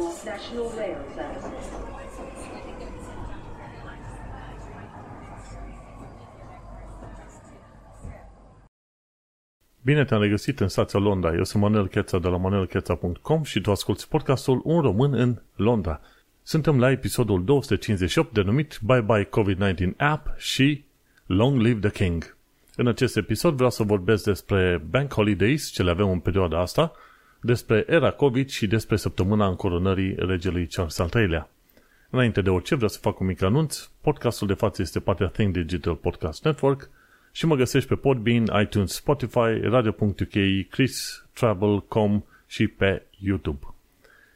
for 0.00 0.12
National 0.24 0.68
Rail 0.78 0.98
Services. 1.14 1.66
Bine 9.82 10.04
te-am 10.04 10.20
regăsit 10.20 10.60
în 10.60 10.68
stația 10.68 10.98
Londra. 10.98 11.34
Eu 11.34 11.44
sunt 11.44 11.62
Manuel 11.62 11.88
Cheța 11.88 12.18
de 12.18 12.28
la 12.28 12.36
manuelcheța.com 12.36 13.42
și 13.42 13.60
tu 13.60 13.70
asculti 13.70 14.06
podcastul 14.08 14.60
Un 14.64 14.80
român 14.80 15.14
în 15.14 15.42
Londra. 15.56 16.00
Suntem 16.42 16.78
la 16.78 16.90
episodul 16.90 17.44
258 17.44 18.32
denumit 18.32 18.78
Bye 18.82 19.00
Bye 19.00 19.28
COVID-19 19.28 19.96
App 19.96 20.38
și 20.38 20.84
Long 21.26 21.60
Live 21.60 21.88
the 21.88 22.04
King. 22.04 22.36
În 22.76 22.86
acest 22.86 23.16
episod 23.16 23.54
vreau 23.54 23.70
să 23.70 23.82
vorbesc 23.82 24.24
despre 24.24 24.82
Bank 24.90 25.12
Holidays, 25.12 25.70
ce 25.70 25.82
le 25.82 25.90
avem 25.90 26.10
în 26.10 26.18
perioada 26.18 26.60
asta, 26.60 26.92
despre 27.40 27.84
era 27.88 28.10
COVID 28.10 28.48
și 28.48 28.66
despre 28.66 28.96
săptămâna 28.96 29.46
încoronării 29.46 30.14
regelui 30.18 30.66
Charles 30.66 30.98
al 30.98 31.10
III-lea. 31.14 31.50
Înainte 32.10 32.40
de 32.40 32.50
orice, 32.50 32.74
vreau 32.74 32.90
să 32.90 32.98
fac 33.00 33.20
un 33.20 33.26
mic 33.26 33.42
anunț. 33.42 33.88
Podcastul 34.00 34.46
de 34.46 34.54
față 34.54 34.82
este 34.82 35.00
partea 35.00 35.26
Think 35.26 35.52
Digital 35.52 35.94
Podcast 35.94 36.44
Network 36.44 36.90
și 37.32 37.46
mă 37.46 37.56
găsești 37.56 37.88
pe 37.88 37.94
Podbean, 37.94 38.44
iTunes, 38.62 38.92
Spotify, 38.92 39.60
Radio.uk, 39.62 40.68
Chris, 40.70 41.26
Travel.com 41.32 42.22
și 42.46 42.66
pe 42.66 43.02
YouTube. 43.18 43.66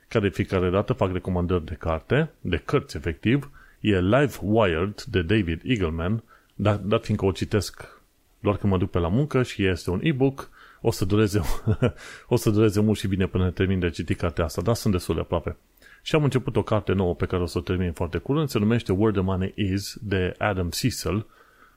Ca 0.08 0.20
de 0.20 0.28
fiecare 0.28 0.70
dată 0.70 0.92
fac 0.92 1.12
recomandări 1.12 1.64
de 1.64 1.74
carte, 1.74 2.30
de 2.40 2.56
cărți 2.64 2.96
efectiv, 2.96 3.50
e 3.80 4.00
Live 4.00 4.38
Wired 4.40 5.02
de 5.02 5.22
David 5.22 5.60
Eagleman, 5.64 6.22
dar, 6.54 6.76
dar 6.76 7.00
fiindcă 7.00 7.24
o 7.24 7.32
citesc 7.32 8.00
doar 8.38 8.56
când 8.56 8.72
mă 8.72 8.78
duc 8.78 8.90
pe 8.90 8.98
la 8.98 9.08
muncă 9.08 9.42
și 9.42 9.66
este 9.66 9.90
un 9.90 10.00
e-book, 10.02 10.50
o 10.86 10.90
să 10.90 11.04
dureze, 11.04 11.40
o 12.34 12.36
să 12.36 12.50
dureze 12.50 12.80
mult 12.80 12.98
și 12.98 13.08
bine 13.08 13.26
până 13.26 13.50
termin 13.50 13.78
de 13.78 13.90
citit 13.90 14.18
cartea 14.18 14.44
asta, 14.44 14.62
dar 14.62 14.74
sunt 14.74 14.92
destul 14.92 15.14
de 15.14 15.20
aproape. 15.20 15.56
Și 16.02 16.14
am 16.14 16.24
început 16.24 16.56
o 16.56 16.62
carte 16.62 16.92
nouă 16.92 17.14
pe 17.14 17.26
care 17.26 17.42
o 17.42 17.46
să 17.46 17.58
o 17.58 17.60
termin 17.60 17.92
foarte 17.92 18.18
curând, 18.18 18.48
se 18.48 18.58
numește 18.58 18.92
Where 18.92 19.12
the 19.12 19.22
Money 19.22 19.52
Is 19.56 19.96
de 20.00 20.34
Adam 20.38 20.70
Cecil, 20.70 21.26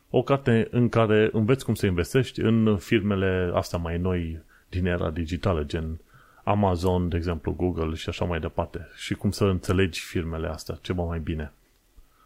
o 0.10 0.22
carte 0.22 0.68
în 0.72 0.90
care 0.90 1.30
înveți 1.32 1.66
cum 1.66 1.74
să 1.74 1.86
investești 1.86 2.42
în 2.42 2.78
firmele 2.78 3.52
astea 3.54 3.80
mai 3.80 3.98
noi 3.98 4.40
din 4.70 4.86
era 4.86 5.10
digitală, 5.10 5.64
gen 5.64 6.00
Amazon, 6.44 7.10
de 7.10 7.18
exemplu, 7.18 7.52
Google 7.52 7.96
și 7.96 8.10
așa 8.10 8.26
mai 8.26 8.40
departe. 8.40 8.88
Și 8.96 9.14
cum 9.14 9.32
să 9.32 9.46
înțelegi 9.46 10.02
firmele 10.02 10.48
astea 10.48 10.78
ceva 10.82 11.04
mai 11.04 11.20
bine. 11.20 11.52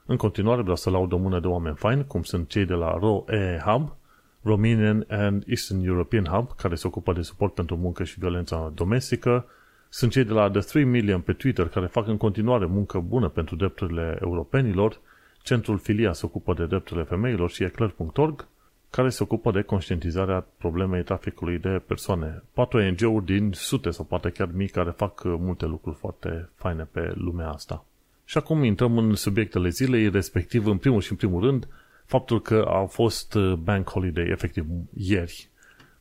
În 0.06 0.17
continuare 0.17 0.61
vreau 0.61 0.75
să 0.75 0.89
laud 0.89 1.11
o 1.11 1.17
mână 1.17 1.39
de 1.39 1.47
oameni 1.47 1.75
faini, 1.75 2.08
cum 2.08 2.23
sunt 2.23 2.50
cei 2.50 2.66
de 2.66 2.73
la 2.73 2.97
ROE 3.00 3.61
Hub, 3.66 3.95
Romanian 4.44 5.06
and 5.09 5.44
Eastern 5.47 5.84
European 5.84 6.25
Hub, 6.25 6.56
care 6.56 6.75
se 6.75 6.88
ocupă 6.88 7.14
de 7.14 7.22
suport 7.22 7.53
pentru 7.53 7.75
muncă 7.78 8.03
și 8.03 8.20
violența 8.20 8.72
domestică. 8.75 9.45
Sunt 9.89 10.11
cei 10.11 10.23
de 10.23 10.34
la 10.34 10.50
The 10.50 10.61
3 10.61 10.84
Million 10.84 11.22
pe 11.22 11.34
Twitter, 11.34 11.67
care 11.67 11.86
fac 11.86 12.08
în 12.08 12.17
continuare 12.17 12.66
muncă 12.66 13.00
bună 13.00 13.30
pentru 13.30 13.56
drepturile 13.56 14.17
europenilor. 14.22 15.00
Centrul 15.44 15.78
Filia 15.78 16.14
se 16.14 16.25
ocupă 16.25 16.53
de 16.53 16.66
drepturile 16.66 17.06
femeilor 17.06 17.50
și 17.50 17.64
eclair.org, 17.64 18.47
care 18.89 19.09
se 19.09 19.23
ocupă 19.23 19.52
de 19.52 19.62
conștientizarea 19.62 20.45
problemei 20.58 21.03
traficului 21.03 21.58
de 21.58 21.81
persoane. 21.88 22.44
Patru 22.53 22.78
ONG-uri 22.78 23.25
din 23.25 23.52
sute 23.53 23.89
sau 23.89 24.06
poate 24.06 24.30
chiar 24.30 24.50
mii 24.53 24.67
care 24.67 24.89
fac 24.89 25.22
multe 25.23 25.66
lucruri 25.66 25.95
foarte 25.95 26.50
faine 26.56 26.88
pe 26.92 27.12
lumea 27.16 27.50
asta. 27.50 27.86
Și 28.25 28.38
acum 28.38 28.64
intrăm 28.64 28.97
în 28.97 29.16
subiectele 29.16 29.69
zilei, 29.69 30.09
respectiv 30.09 30.66
în 30.66 30.78
primul 30.78 31.02
și 31.02 31.12
în 31.12 31.17
primul 31.17 31.42
rând 31.42 31.67
faptul 32.12 32.42
că 32.42 32.66
a 32.67 32.86
fost 32.86 33.34
uh, 33.34 33.54
bank 33.54 33.90
holiday 33.90 34.28
efectiv 34.28 34.66
ieri 34.94 35.50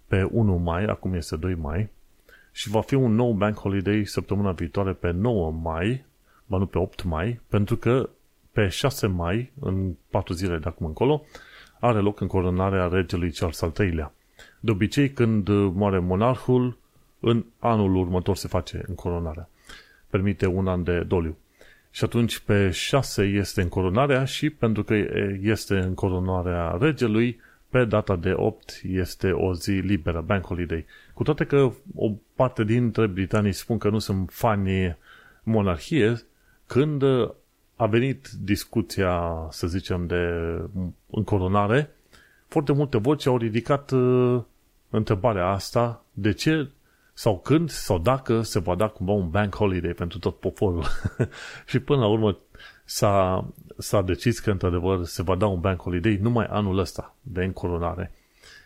pe 0.07 0.23
1 0.23 0.57
mai, 0.57 0.85
acum 0.85 1.15
este 1.15 1.37
2 1.37 1.55
mai 1.55 1.89
și 2.53 2.69
va 2.69 2.81
fi 2.81 2.95
un 2.95 3.15
nou 3.15 3.33
bank 3.33 3.57
holiday 3.57 4.05
săptămâna 4.05 4.53
viitoare 4.53 4.93
pe 4.93 5.11
9 5.11 5.51
mai, 5.51 6.05
ba 6.47 6.57
nu 6.57 6.67
pe 6.67 6.79
8 6.79 7.03
mai, 7.03 7.41
pentru 7.49 7.77
că 7.77 8.09
pe 8.53 8.69
6 8.69 9.07
mai, 9.07 9.53
în 9.61 9.95
4 10.09 10.35
zile 10.35 10.59
de 10.59 10.69
acum 10.69 10.87
încolo, 10.87 11.25
are 11.81 11.99
loc 11.99 12.21
încoronarea 12.21 12.89
regelui 12.89 13.33
Charles 13.33 13.63
al 13.63 13.73
III-lea. 13.79 14.13
De 14.61 14.71
obicei, 14.71 15.11
când 15.11 15.49
moare 15.49 15.99
monarhul, 15.99 16.79
în 17.21 17.45
anul 17.59 17.97
următor 17.97 18.37
se 18.37 18.49
face 18.49 18.85
încoronarea. 18.87 19.49
Permite 20.09 20.47
un 20.47 20.67
an 20.67 20.83
de 20.83 21.01
doliu. 21.01 21.37
Și 21.91 22.05
atunci 22.05 22.39
pe 22.39 22.71
6 22.71 23.23
este 23.23 23.63
încoronarea 23.63 24.25
și 24.25 24.51
pentru 24.51 24.85
că 24.85 24.95
este 25.43 25.79
încoronarea 25.79 26.77
regelui, 26.81 27.41
pe 27.69 27.85
data 27.85 28.17
de 28.17 28.33
8 28.37 28.81
este 28.85 29.31
o 29.31 29.55
zi 29.55 29.71
liberă, 29.71 30.21
bank 30.21 30.45
holiday. 30.45 30.85
Cu 31.15 31.23
toate 31.23 31.45
că 31.45 31.71
o 31.95 32.13
parte 32.35 32.65
dintre 32.65 33.07
britanii 33.07 33.53
spun 33.53 33.79
că 33.79 33.89
nu 33.89 33.99
sunt 33.99 34.31
fani 34.33 34.97
monarhie, 35.43 36.23
când 36.67 37.03
a 37.77 37.87
venit 37.87 38.29
discuția, 38.43 39.47
să 39.51 39.67
zicem, 39.67 40.07
de 40.07 40.25
încoronare, 41.11 41.91
foarte 42.49 42.73
multe 42.73 42.99
voci 42.99 43.27
au 43.27 43.37
ridicat 43.37 43.91
uh, 43.91 44.41
întrebarea 44.91 45.47
asta, 45.47 46.05
de 46.13 46.33
ce 46.33 46.69
sau 47.21 47.39
când 47.39 47.71
sau 47.71 47.99
dacă 47.99 48.43
se 48.43 48.59
va 48.59 48.75
da 48.75 48.89
cumva 48.89 49.13
un 49.13 49.31
bank 49.31 49.55
holiday 49.55 49.93
pentru 49.93 50.19
tot 50.19 50.39
poporul. 50.39 50.85
și 51.71 51.79
până 51.79 52.01
la 52.01 52.07
urmă 52.07 52.39
s-a, 52.85 53.49
s-a 53.79 54.03
decis 54.03 54.39
că 54.39 54.51
într-adevăr 54.51 55.05
se 55.05 55.23
va 55.23 55.35
da 55.37 55.47
un 55.47 55.61
bank 55.61 55.81
holiday 55.81 56.19
numai 56.21 56.47
anul 56.51 56.79
ăsta 56.79 57.17
de 57.23 57.45
încoronare. 57.45 58.13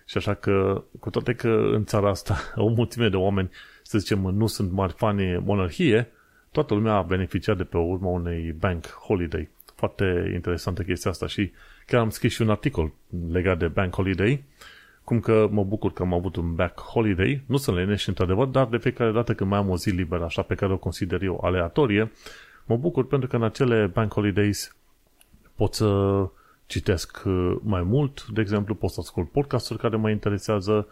Și 0.07 0.17
așa 0.17 0.35
că, 0.35 0.85
cu 1.01 1.11
toate 1.11 1.35
că 1.35 1.49
în 1.73 1.85
țara 1.85 2.09
asta 2.09 2.37
o 2.55 2.69
mulțime 2.69 3.09
de 3.09 3.17
oameni, 3.17 3.51
să 3.83 3.99
zicem, 3.99 4.19
nu 4.19 4.47
sunt 4.47 4.73
mari 4.73 4.93
fani 4.93 5.39
monarhie, 5.39 6.13
toată 6.53 6.75
lumea 6.75 6.95
a 6.95 7.03
beneficiat 7.03 7.57
de 7.57 7.65
pe 7.65 7.77
urma 7.77 8.09
unei 8.09 8.53
bank 8.53 8.87
holiday. 8.87 9.49
Foarte 9.75 10.31
interesantă 10.35 10.83
chestia 10.83 11.11
asta 11.11 11.27
și 11.27 11.53
chiar 11.87 12.01
am 12.01 12.11
scris 12.11 12.33
și 12.33 12.43
un 12.43 12.51
articol 12.51 12.93
legat 13.31 13.59
de 13.59 13.69
bank 13.69 13.95
holiday 13.95 14.45
cum 15.05 15.21
că 15.21 15.49
mă 15.51 15.65
bucur 15.65 15.93
că 15.93 16.03
am 16.03 16.13
avut 16.13 16.37
un 16.37 16.55
back 16.55 16.81
holiday, 16.81 17.43
nu 17.47 17.57
sunt 17.57 17.77
leneși 17.77 18.09
într-adevăr, 18.09 18.47
dar 18.47 18.67
de 18.67 18.79
fiecare 18.79 19.13
dată 19.13 19.35
când 19.35 19.51
mai 19.51 19.59
am 19.59 19.71
o 19.71 19.77
zi 19.77 19.91
liberă, 19.91 20.25
așa 20.25 20.43
pe 20.43 20.55
care 20.55 20.73
o 20.73 20.77
consider 20.77 21.23
eu 21.23 21.41
aleatorie, 21.43 22.13
mă 22.65 22.77
bucur 22.77 23.07
pentru 23.07 23.29
că 23.29 23.37
în 23.37 23.43
acele 23.43 23.87
bank 23.87 24.13
holidays 24.13 24.77
pot 25.55 25.75
să 25.75 26.19
citesc 26.67 27.23
uh, 27.25 27.57
mai 27.63 27.83
mult, 27.83 28.27
de 28.27 28.41
exemplu, 28.41 28.75
pot 28.75 28.91
să 28.91 29.01
ascult 29.01 29.31
podcasturi 29.31 29.79
care 29.79 29.97
mă 29.97 30.11
interesează, 30.11 30.87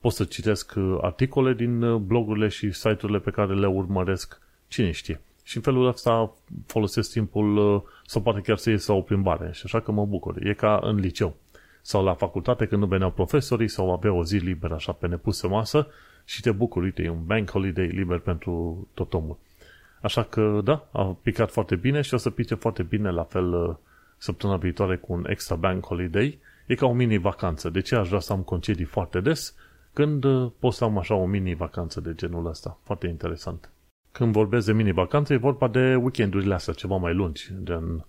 pot 0.00 0.12
să 0.12 0.24
citesc 0.24 0.72
uh, 0.76 0.98
articole 1.00 1.54
din 1.54 1.82
uh, 1.82 2.00
blogurile 2.00 2.48
și 2.48 2.72
site-urile 2.72 3.18
pe 3.18 3.30
care 3.30 3.54
le 3.54 3.66
urmăresc, 3.66 4.40
cine 4.68 4.90
știe. 4.90 5.20
Și 5.44 5.56
în 5.56 5.62
felul 5.62 5.86
ăsta 5.86 6.32
folosesc 6.66 7.10
timpul 7.10 7.82
sau 8.06 8.22
poate 8.22 8.40
chiar 8.40 8.56
să 8.56 8.70
ies 8.70 8.86
la 8.86 8.94
o 8.94 9.00
plimbare. 9.00 9.50
Și 9.52 9.62
așa 9.64 9.80
că 9.80 9.92
mă 9.92 10.06
bucur. 10.06 10.46
E 10.46 10.52
ca 10.52 10.80
în 10.82 10.96
liceu 10.96 11.36
sau 11.82 12.04
la 12.04 12.14
facultate 12.14 12.66
când 12.66 12.80
nu 12.80 12.86
veneau 12.86 13.10
profesorii 13.10 13.68
sau 13.68 13.92
avea 13.92 14.12
o 14.12 14.24
zi 14.24 14.36
liberă 14.36 14.74
așa 14.74 14.92
pe 14.92 15.06
nepusă 15.06 15.48
masă 15.48 15.86
și 16.24 16.40
te 16.40 16.50
bucuri, 16.50 16.84
uite, 16.84 17.02
e 17.02 17.08
un 17.08 17.24
bank 17.24 17.50
holiday 17.50 17.86
liber 17.86 18.18
pentru 18.18 18.86
tot 18.94 19.14
omul. 19.14 19.38
Așa 20.02 20.22
că, 20.22 20.60
da, 20.64 20.88
a 20.92 21.16
picat 21.22 21.50
foarte 21.50 21.76
bine 21.76 22.00
și 22.00 22.14
o 22.14 22.16
să 22.16 22.30
pice 22.30 22.54
foarte 22.54 22.82
bine 22.82 23.10
la 23.10 23.22
fel 23.22 23.52
uh, 23.52 23.74
săptămâna 24.16 24.58
viitoare 24.58 24.96
cu 24.96 25.12
un 25.12 25.26
extra 25.28 25.56
bank 25.56 25.84
holiday. 25.84 26.38
E 26.66 26.74
ca 26.74 26.86
o 26.86 26.92
mini-vacanță. 26.92 27.70
De 27.70 27.80
ce 27.80 27.94
aș 27.94 28.08
vrea 28.08 28.20
să 28.20 28.32
am 28.32 28.42
concedii 28.42 28.84
foarte 28.84 29.20
des 29.20 29.54
când 29.92 30.24
uh, 30.24 30.50
pot 30.58 30.72
să 30.72 30.84
am 30.84 30.98
așa 30.98 31.14
o 31.14 31.26
mini-vacanță 31.26 32.00
de 32.00 32.14
genul 32.14 32.46
ăsta? 32.46 32.78
Foarte 32.82 33.06
interesant. 33.06 33.70
Când 34.12 34.32
vorbesc 34.32 34.66
de 34.66 34.72
mini-vacanță, 34.72 35.32
e 35.32 35.36
vorba 35.36 35.68
de 35.68 35.94
weekendurile 35.94 36.54
astea 36.54 36.74
ceva 36.74 36.96
mai 36.96 37.14
lungi, 37.14 37.50
gen 37.62 38.04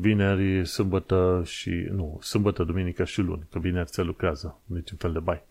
vineri, 0.00 0.66
sâmbătă 0.66 1.42
și, 1.46 1.70
nu, 1.90 2.18
sâmbătă, 2.22 2.64
duminică 2.64 3.04
și 3.04 3.20
luni, 3.20 3.46
că 3.50 3.58
vineri 3.58 3.88
se 3.88 4.02
lucrează, 4.02 4.58
niciun 4.64 4.96
fel 4.96 5.12
de 5.12 5.18
bai. 5.18 5.42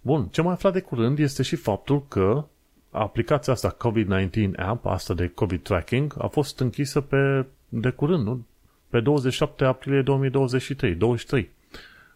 Bun, 0.00 0.26
ce 0.26 0.42
mai 0.42 0.52
aflat 0.52 0.72
de 0.72 0.80
curând 0.80 1.18
este 1.18 1.42
și 1.42 1.56
faptul 1.56 2.04
că 2.08 2.44
aplicația 2.90 3.52
asta 3.52 3.76
COVID-19 3.76 4.56
app, 4.56 4.86
asta 4.86 5.14
de 5.14 5.28
COVID 5.28 5.62
tracking, 5.62 6.14
a 6.18 6.26
fost 6.26 6.60
închisă 6.60 7.00
pe, 7.00 7.46
de 7.68 7.90
curând, 7.90 8.24
nu? 8.24 8.46
Pe 8.88 9.00
27 9.00 9.64
aprilie 9.64 10.02
2023, 10.02 10.94
23. 10.94 11.50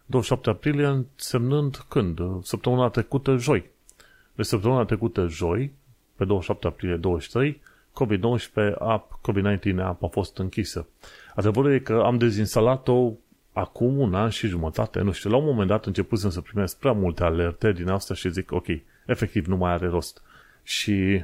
27 0.05 0.49
aprilie 0.49 0.85
însemnând 0.85 1.85
când? 1.87 2.19
Săptămâna 2.43 2.89
trecută, 2.89 3.35
joi. 3.37 3.69
De 4.35 4.43
săptămâna 4.43 4.85
trecută, 4.85 5.27
joi, 5.27 5.71
pe 6.15 6.25
27 6.25 6.67
aprilie 6.67 6.95
23, 6.95 7.61
COVID-19 8.03 8.75
app, 8.79 9.19
COVID-19 9.21 9.77
app 9.79 10.03
a 10.03 10.07
fost 10.07 10.37
închisă. 10.37 10.87
Adevărul 11.35 11.71
e 11.71 11.79
că 11.79 12.01
am 12.05 12.17
dezinstalat-o 12.17 13.11
acum 13.53 13.97
un 13.97 14.13
an 14.13 14.29
și 14.29 14.47
jumătate, 14.47 15.01
nu 15.01 15.11
știu, 15.11 15.29
la 15.29 15.37
un 15.37 15.45
moment 15.45 15.67
dat 15.67 15.85
începusem 15.85 16.29
să 16.29 16.41
primesc 16.41 16.77
prea 16.77 16.91
multe 16.91 17.23
alerte 17.23 17.71
din 17.71 17.89
asta 17.89 18.13
și 18.13 18.31
zic, 18.31 18.51
ok, 18.51 18.65
efectiv 19.05 19.45
nu 19.45 19.57
mai 19.57 19.71
are 19.71 19.87
rost. 19.87 20.21
Și 20.63 21.23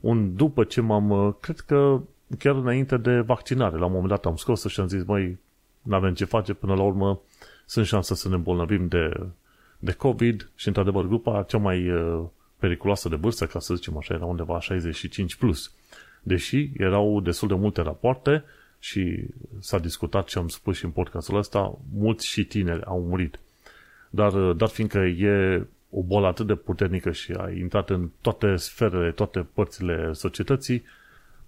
un, 0.00 0.36
după 0.36 0.64
ce 0.64 0.80
m-am, 0.80 1.36
cred 1.40 1.60
că 1.60 2.00
chiar 2.38 2.54
înainte 2.54 2.96
de 2.96 3.20
vaccinare, 3.20 3.76
la 3.76 3.84
un 3.84 3.92
moment 3.92 4.08
dat 4.08 4.26
am 4.26 4.36
scos 4.36 4.66
și 4.66 4.80
am 4.80 4.88
zis, 4.88 5.04
măi, 5.04 5.38
nu 5.82 5.94
avem 5.94 6.14
ce 6.14 6.24
face, 6.24 6.52
până 6.52 6.74
la 6.74 6.82
urmă 6.82 7.20
sunt 7.66 7.86
șanse 7.86 8.14
să 8.14 8.28
ne 8.28 8.34
îmbolnăvim 8.34 8.88
de, 8.88 9.26
de 9.78 9.92
COVID 9.92 10.50
și, 10.54 10.68
într-adevăr, 10.68 11.06
grupa 11.06 11.42
cea 11.42 11.58
mai 11.58 11.90
uh, 11.90 12.22
periculoasă 12.58 13.08
de 13.08 13.16
vârstă, 13.16 13.46
ca 13.46 13.58
să 13.58 13.74
zicem 13.74 13.96
așa, 13.96 14.14
era 14.14 14.24
undeva 14.24 14.58
65+. 14.60 15.38
Plus. 15.38 15.72
Deși 16.26 16.70
erau 16.76 17.20
destul 17.20 17.48
de 17.48 17.54
multe 17.54 17.82
rapoarte 17.82 18.44
și 18.78 19.24
s-a 19.58 19.78
discutat 19.78 20.28
și 20.28 20.38
am 20.38 20.48
spus 20.48 20.76
și 20.76 20.84
în 20.84 20.90
podcastul 20.90 21.36
ăsta, 21.36 21.78
mulți 21.94 22.26
și 22.26 22.44
tineri 22.44 22.84
au 22.84 23.02
murit. 23.02 23.38
Dar, 24.10 24.32
dar 24.32 24.68
fiindcă 24.68 24.98
e 24.98 25.66
o 25.90 26.02
boală 26.02 26.26
atât 26.26 26.46
de 26.46 26.54
puternică 26.54 27.12
și 27.12 27.32
a 27.32 27.50
intrat 27.50 27.90
în 27.90 28.10
toate 28.20 28.56
sferele, 28.56 29.10
toate 29.10 29.46
părțile 29.54 30.12
societății, 30.12 30.84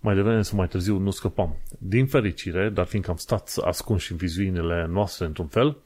mai 0.00 0.14
devreme 0.14 0.42
sau 0.42 0.58
mai 0.58 0.68
târziu 0.68 0.98
nu 0.98 1.10
scăpam. 1.10 1.56
Din 1.78 2.06
fericire, 2.06 2.68
dar 2.68 2.86
fiindcă 2.86 3.10
am 3.10 3.16
stat 3.16 3.54
ascunși 3.64 4.12
în 4.12 4.18
vizuinile 4.18 4.86
noastre 4.90 5.26
într-un 5.26 5.46
fel, 5.46 5.76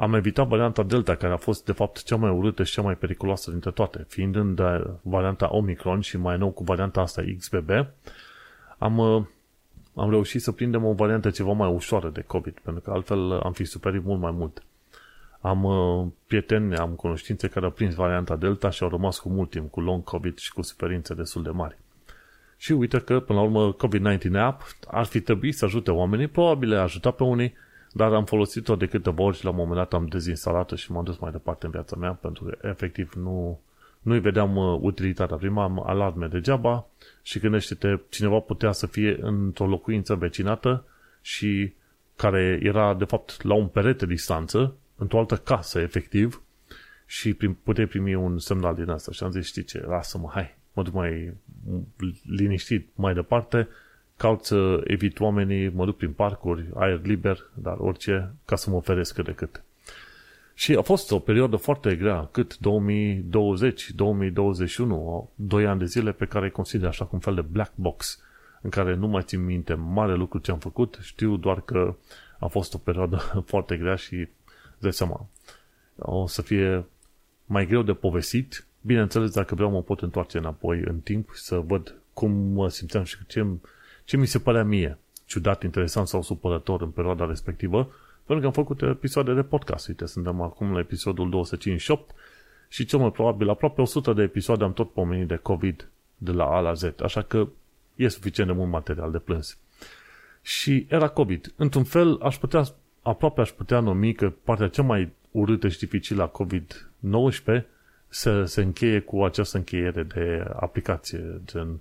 am 0.00 0.14
evitat 0.14 0.46
varianta 0.46 0.82
Delta, 0.82 1.14
care 1.14 1.32
a 1.32 1.36
fost 1.36 1.64
de 1.64 1.72
fapt 1.72 2.02
cea 2.02 2.16
mai 2.16 2.30
urâtă 2.30 2.62
și 2.64 2.72
cea 2.72 2.82
mai 2.82 2.96
periculoasă 2.96 3.50
dintre 3.50 3.70
toate. 3.70 4.04
Fiind 4.08 4.36
în 4.36 4.58
varianta 5.02 5.54
Omicron 5.54 6.00
și 6.00 6.16
mai 6.16 6.38
nou 6.38 6.50
cu 6.50 6.64
varianta 6.64 7.00
asta 7.00 7.22
XBB, 7.38 7.70
am, 8.78 8.98
uh, 8.98 9.22
am 9.94 10.10
reușit 10.10 10.42
să 10.42 10.52
prindem 10.52 10.84
o 10.84 10.92
variantă 10.92 11.30
ceva 11.30 11.52
mai 11.52 11.72
ușoară 11.72 12.08
de 12.08 12.22
COVID, 12.22 12.58
pentru 12.62 12.82
că 12.82 12.90
altfel 12.90 13.32
am 13.32 13.52
fi 13.52 13.64
suferit 13.64 14.04
mult 14.04 14.20
mai 14.20 14.30
mult. 14.30 14.62
Am 15.40 15.64
uh, 15.64 16.06
prieteni, 16.26 16.76
am 16.76 16.90
cunoștințe 16.90 17.48
care 17.48 17.64
au 17.64 17.70
prins 17.70 17.94
varianta 17.94 18.36
Delta 18.36 18.70
și 18.70 18.82
au 18.82 18.88
rămas 18.88 19.18
cu 19.18 19.28
mult 19.28 19.50
timp 19.50 19.70
cu 19.70 19.80
long 19.80 20.04
COVID 20.04 20.38
și 20.38 20.52
cu 20.52 20.62
suferințe 20.62 21.14
destul 21.14 21.42
de 21.42 21.50
mari. 21.50 21.76
Și 22.56 22.72
uite 22.72 22.98
că, 22.98 23.20
până 23.20 23.38
la 23.38 23.44
urmă, 23.44 23.74
COVID-19 23.74 24.32
app 24.34 24.62
ar 24.86 25.04
fi 25.04 25.20
trebuit 25.20 25.56
să 25.56 25.64
ajute 25.64 25.90
oamenii, 25.90 26.26
probabil 26.26 26.68
le-a 26.68 26.82
ajutat 26.82 27.16
pe 27.16 27.22
unii, 27.22 27.54
dar 27.92 28.12
am 28.12 28.24
folosit-o 28.24 28.76
de 28.76 28.86
câteva 28.86 29.22
ori 29.22 29.36
și 29.36 29.44
la 29.44 29.50
un 29.50 29.56
moment 29.56 29.76
dat 29.76 29.92
am 29.92 30.06
dezinstalat-o 30.06 30.76
și 30.76 30.92
m-am 30.92 31.04
dus 31.04 31.18
mai 31.18 31.30
departe 31.30 31.66
în 31.66 31.72
viața 31.72 31.96
mea, 31.96 32.12
pentru 32.12 32.44
că 32.44 32.68
efectiv 32.68 33.12
nu, 33.14 33.60
nu-i 34.00 34.20
vedeam 34.20 34.56
uh, 34.56 34.78
utilitatea. 34.80 35.36
Prima 35.36 35.62
am 35.62 35.82
alarme 35.86 36.26
degeaba 36.26 36.86
și 37.22 37.38
gândește-te, 37.38 37.98
cineva 38.08 38.38
putea 38.38 38.72
să 38.72 38.86
fie 38.86 39.18
într-o 39.20 39.66
locuință 39.66 40.14
vecinată 40.14 40.84
și 41.20 41.72
care 42.16 42.58
era, 42.62 42.94
de 42.94 43.04
fapt, 43.04 43.42
la 43.42 43.54
un 43.54 43.66
perete 43.66 44.06
distanță 44.06 44.74
într-o 44.96 45.18
altă 45.18 45.36
casă, 45.36 45.80
efectiv, 45.80 46.42
și 47.06 47.34
prim, 47.34 47.58
puteai 47.62 47.86
primi 47.86 48.14
un 48.14 48.38
semnal 48.38 48.74
din 48.74 48.88
asta. 48.88 49.12
Și 49.12 49.22
am 49.22 49.30
zis, 49.30 49.46
știi 49.46 49.64
ce, 49.64 49.84
lasă-mă, 49.86 50.28
hai, 50.32 50.56
mă 50.72 50.82
duc 50.82 50.94
mai 50.94 51.34
liniștit 52.22 52.88
mai 52.94 53.14
departe, 53.14 53.68
caut 54.20 54.44
să 54.44 54.80
evit 54.84 55.20
oamenii, 55.20 55.68
mă 55.68 55.84
duc 55.84 55.96
prin 55.96 56.12
parcuri, 56.12 56.66
aer 56.74 57.00
liber, 57.02 57.50
dar 57.54 57.76
orice, 57.78 58.34
ca 58.44 58.56
să 58.56 58.70
mă 58.70 58.76
oferesc 58.76 59.14
cât 59.14 59.24
de 59.24 59.32
cât. 59.32 59.62
Și 60.54 60.74
a 60.74 60.82
fost 60.82 61.10
o 61.10 61.18
perioadă 61.18 61.56
foarte 61.56 61.96
grea, 61.96 62.28
cât 62.32 62.58
2020, 62.58 63.90
2021, 63.90 65.30
doi 65.34 65.66
ani 65.66 65.78
de 65.78 65.84
zile 65.84 66.12
pe 66.12 66.24
care 66.24 66.44
îi 66.44 66.50
consider 66.50 66.88
așa 66.88 67.04
cum 67.04 67.18
fel 67.18 67.34
de 67.34 67.40
black 67.40 67.72
box, 67.74 68.22
în 68.60 68.70
care 68.70 68.94
nu 68.94 69.06
mai 69.06 69.22
țin 69.22 69.44
minte 69.44 69.74
mare 69.74 70.14
lucru 70.14 70.38
ce 70.38 70.50
am 70.50 70.58
făcut, 70.58 70.98
știu 71.02 71.36
doar 71.36 71.60
că 71.60 71.94
a 72.38 72.46
fost 72.46 72.74
o 72.74 72.78
perioadă 72.78 73.16
foarte 73.50 73.76
grea 73.76 73.94
și 73.94 74.28
dai 74.78 74.92
seama, 74.92 75.26
o 75.96 76.26
să 76.26 76.42
fie 76.42 76.84
mai 77.44 77.66
greu 77.66 77.82
de 77.82 77.92
povestit. 77.92 78.66
Bineînțeles, 78.80 79.30
dacă 79.30 79.54
vreau 79.54 79.70
mă 79.70 79.82
pot 79.82 80.00
întoarce 80.00 80.38
înapoi 80.38 80.82
în 80.84 80.98
timp 80.98 81.30
să 81.32 81.56
văd 81.58 81.94
cum 82.12 82.30
mă 82.30 82.68
simțeam 82.68 83.04
și 83.04 83.16
ce, 83.26 83.46
ce 84.04 84.16
mi 84.16 84.26
se 84.26 84.38
părea 84.38 84.64
mie 84.64 84.98
ciudat, 85.26 85.62
interesant 85.62 86.08
sau 86.08 86.22
supărător 86.22 86.82
în 86.82 86.90
perioada 86.90 87.26
respectivă, 87.26 87.92
pentru 88.24 88.38
că 88.38 88.46
am 88.46 88.64
făcut 88.64 88.82
episoade 88.82 89.34
de 89.34 89.42
podcast. 89.42 89.88
Uite, 89.88 90.06
suntem 90.06 90.40
acum 90.40 90.72
la 90.72 90.78
episodul 90.78 91.30
258 91.30 92.14
și 92.68 92.84
cel 92.84 92.98
mai 92.98 93.12
probabil 93.12 93.48
aproape 93.48 93.80
100 93.80 94.12
de 94.12 94.22
episoade 94.22 94.64
am 94.64 94.72
tot 94.72 94.92
pomenit 94.92 95.28
de 95.28 95.36
COVID 95.36 95.88
de 96.16 96.32
la 96.32 96.44
A 96.44 96.60
la 96.60 96.72
Z, 96.72 96.82
așa 97.02 97.22
că 97.22 97.48
e 97.96 98.08
suficient 98.08 98.48
de 98.48 98.56
mult 98.56 98.70
material 98.70 99.10
de 99.10 99.18
plâns. 99.18 99.58
Și 100.42 100.86
era 100.88 101.08
COVID. 101.08 101.52
Într-un 101.56 101.84
fel, 101.84 102.18
aș 102.22 102.36
putea 102.36 102.64
aproape 103.02 103.40
aș 103.40 103.50
putea 103.50 103.80
numi 103.80 104.12
că 104.14 104.30
partea 104.30 104.68
cea 104.68 104.82
mai 104.82 105.12
urâtă 105.30 105.68
și 105.68 105.78
dificilă 105.78 106.22
a 106.22 106.44
COVID-19 106.44 107.64
se, 108.08 108.44
se 108.44 108.62
încheie 108.62 109.00
cu 109.00 109.24
această 109.24 109.56
încheiere 109.56 110.02
de 110.02 110.44
aplicație, 110.56 111.40
gen 111.44 111.80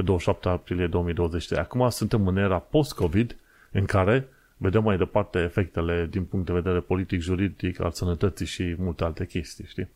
pe 0.00 0.06
27 0.06 0.48
aprilie 0.48 0.86
2020. 0.86 1.58
Acum 1.58 1.88
suntem 1.88 2.26
în 2.26 2.36
era 2.36 2.58
post-COVID, 2.58 3.36
în 3.70 3.84
care 3.84 4.28
vedem 4.56 4.82
mai 4.82 4.96
departe 4.96 5.38
efectele 5.38 6.06
din 6.10 6.24
punct 6.24 6.46
de 6.46 6.52
vedere 6.52 6.80
politic, 6.80 7.20
juridic, 7.20 7.80
al 7.80 7.90
sănătății 7.90 8.46
și 8.46 8.74
multe 8.78 9.04
alte 9.04 9.26
chestii, 9.26 9.64
știi? 9.66 9.88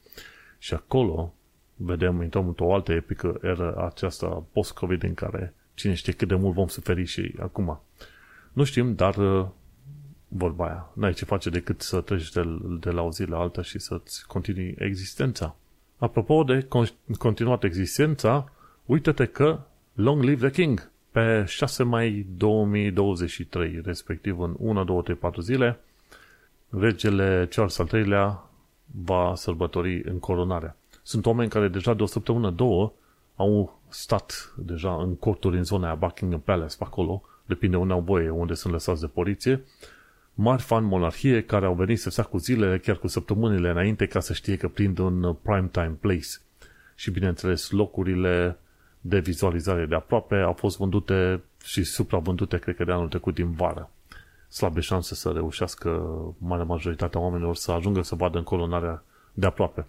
Și 0.58 0.74
acolo 0.74 1.34
vedem, 1.76 2.22
intrăm 2.22 2.46
într-o 2.46 2.74
altă 2.74 2.92
epică 2.92 3.38
era 3.42 3.86
aceasta 3.86 4.44
post-COVID 4.52 5.02
în 5.02 5.14
care 5.14 5.54
cine 5.74 5.94
știe 5.94 6.12
cât 6.12 6.28
de 6.28 6.34
mult 6.34 6.54
vom 6.54 6.66
suferi 6.66 7.04
și 7.04 7.34
acum. 7.40 7.80
Nu 8.52 8.64
știm, 8.64 8.94
dar 8.94 9.14
vorba 10.28 10.64
aia. 10.64 10.90
N-ai 10.94 11.12
ce 11.12 11.24
face 11.24 11.50
decât 11.50 11.80
să 11.80 12.00
treci 12.00 12.30
de, 12.30 12.42
de 12.80 12.90
la 12.90 13.02
o 13.02 13.10
zi 13.10 13.24
la 13.24 13.38
alta 13.38 13.62
și 13.62 13.78
să-ți 13.78 14.26
continui 14.26 14.74
existența. 14.78 15.56
Apropo 15.98 16.42
de 16.42 16.68
continuat 17.18 17.64
existența, 17.64 18.52
uite-te 18.84 19.24
că 19.24 19.60
Long 19.96 20.22
Live 20.22 20.48
the 20.48 20.62
King! 20.62 20.90
Pe 21.10 21.44
6 21.46 21.82
mai 21.82 22.26
2023, 22.36 23.80
respectiv 23.84 24.40
în 24.40 24.54
1, 24.58 24.84
2, 24.84 25.02
3, 25.02 25.14
4 25.14 25.40
zile, 25.40 25.80
regele 26.68 27.48
Charles 27.50 27.78
al 27.78 27.88
III-lea 27.92 28.50
va 29.04 29.32
sărbători 29.36 30.02
încoronarea. 30.08 30.76
Sunt 31.02 31.26
oameni 31.26 31.50
care 31.50 31.68
deja 31.68 31.94
de 31.94 32.02
o 32.02 32.06
săptămână, 32.06 32.50
două, 32.50 32.92
au 33.36 33.80
stat 33.88 34.52
deja 34.56 34.94
în 34.94 35.16
corturi 35.16 35.56
în 35.56 35.64
zona 35.64 35.94
Buckingham 35.94 36.40
Palace, 36.40 36.76
pe 36.78 36.84
acolo, 36.86 37.22
depinde 37.46 37.76
unde 37.76 37.92
au 37.92 38.00
voie, 38.00 38.30
unde 38.30 38.54
sunt 38.54 38.72
lăsați 38.72 39.00
de 39.00 39.06
poliție, 39.06 39.64
mari 40.34 40.62
fan 40.62 40.84
monarhie 40.84 41.42
care 41.42 41.66
au 41.66 41.74
venit 41.74 42.00
să 42.00 42.10
stea 42.10 42.24
cu 42.24 42.38
zilele, 42.38 42.78
chiar 42.78 42.96
cu 42.96 43.06
săptămânile 43.06 43.70
înainte, 43.70 44.06
ca 44.06 44.20
să 44.20 44.32
știe 44.32 44.56
că 44.56 44.68
prind 44.68 44.98
un 44.98 45.36
prime 45.42 45.68
time 45.72 45.96
place. 46.00 46.28
Și 46.94 47.10
bineînțeles, 47.10 47.70
locurile 47.70 48.58
de 49.06 49.18
vizualizare 49.18 49.86
de 49.86 49.94
aproape 49.94 50.36
au 50.36 50.52
fost 50.52 50.76
vândute 50.76 51.42
și 51.64 51.82
supravândute, 51.82 52.58
cred 52.58 52.76
că 52.76 52.84
de 52.84 52.92
anul 52.92 53.08
trecut 53.08 53.34
din 53.34 53.50
vară. 53.50 53.90
Slabe 54.48 54.80
șanse 54.80 55.14
să 55.14 55.30
reușească 55.30 56.02
marea 56.38 56.64
majoritatea 56.64 57.20
oamenilor 57.20 57.56
să 57.56 57.72
ajungă 57.72 58.02
să 58.02 58.14
vadă 58.14 58.38
încolonarea 58.38 59.02
de 59.32 59.46
aproape. 59.46 59.86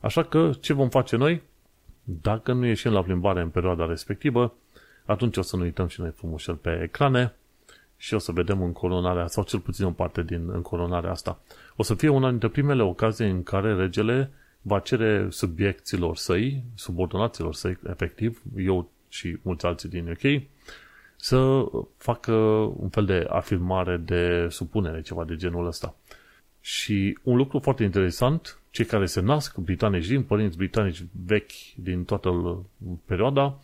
Așa 0.00 0.22
că, 0.22 0.50
ce 0.60 0.72
vom 0.72 0.88
face 0.88 1.16
noi? 1.16 1.42
Dacă 2.04 2.52
nu 2.52 2.66
ieșim 2.66 2.92
la 2.92 3.02
plimbare 3.02 3.40
în 3.40 3.48
perioada 3.48 3.86
respectivă, 3.86 4.54
atunci 5.04 5.36
o 5.36 5.42
să 5.42 5.56
nu 5.56 5.62
uităm 5.62 5.86
și 5.86 6.00
noi 6.00 6.10
frumușel 6.10 6.54
pe 6.54 6.80
ecrane, 6.82 7.34
și 7.96 8.14
o 8.14 8.18
să 8.18 8.32
vedem 8.32 8.62
încoronarea, 8.62 9.26
sau 9.26 9.44
cel 9.44 9.58
puțin 9.58 9.84
o 9.84 9.90
parte 9.90 10.22
din 10.22 10.50
încoronarea 10.52 11.10
asta. 11.10 11.38
O 11.76 11.82
să 11.82 11.94
fie 11.94 12.08
una 12.08 12.30
dintre 12.30 12.48
primele 12.48 12.82
ocazii 12.82 13.30
în 13.30 13.42
care 13.42 13.74
regele 13.74 14.30
va 14.62 14.78
cere 14.78 15.26
subiecților 15.30 16.16
săi, 16.16 16.62
subordonaților 16.74 17.54
săi, 17.54 17.78
efectiv, 17.88 18.42
eu 18.56 18.90
și 19.08 19.38
mulți 19.42 19.66
alții 19.66 19.88
din 19.88 20.08
UK, 20.10 20.42
să 21.16 21.64
facă 21.96 22.32
un 22.76 22.88
fel 22.88 23.04
de 23.04 23.26
afirmare 23.28 23.96
de 23.96 24.46
supunere, 24.50 25.00
ceva 25.02 25.24
de 25.24 25.36
genul 25.36 25.66
ăsta. 25.66 25.96
Și 26.60 27.18
un 27.22 27.36
lucru 27.36 27.58
foarte 27.58 27.82
interesant, 27.82 28.58
cei 28.70 28.84
care 28.84 29.06
se 29.06 29.20
nasc 29.20 29.56
britanici 29.56 30.06
din 30.06 30.22
părinți 30.22 30.56
britanici 30.56 31.04
vechi 31.26 31.52
din 31.76 32.04
toată 32.04 32.62
perioada, 33.04 33.58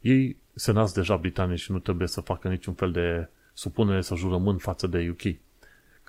ei 0.00 0.36
se 0.54 0.72
nasc 0.72 0.94
deja 0.94 1.16
britanici 1.16 1.60
și 1.60 1.72
nu 1.72 1.78
trebuie 1.78 2.08
să 2.08 2.20
facă 2.20 2.48
niciun 2.48 2.74
fel 2.74 2.92
de 2.92 3.28
supunere 3.52 4.00
sau 4.00 4.16
jurământ 4.16 4.60
față 4.60 4.86
de 4.86 5.08
UK. 5.10 5.36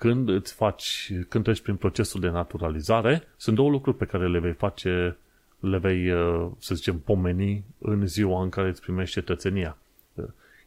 Când 0.02 0.28
îți 0.28 0.54
faci, 0.54 1.12
când 1.28 1.44
treci 1.44 1.60
prin 1.60 1.76
procesul 1.76 2.20
de 2.20 2.28
naturalizare, 2.28 3.22
sunt 3.36 3.56
două 3.56 3.70
lucruri 3.70 3.96
pe 3.96 4.04
care 4.04 4.28
le 4.28 4.38
vei 4.38 4.52
face, 4.52 5.16
le 5.60 5.78
vei, 5.78 6.10
uh, 6.10 6.50
să 6.58 6.74
zicem, 6.74 6.98
pomeni 6.98 7.64
în 7.78 8.06
ziua 8.06 8.42
în 8.42 8.48
care 8.48 8.68
îți 8.68 8.80
primești 8.80 9.14
cetățenia. 9.14 9.78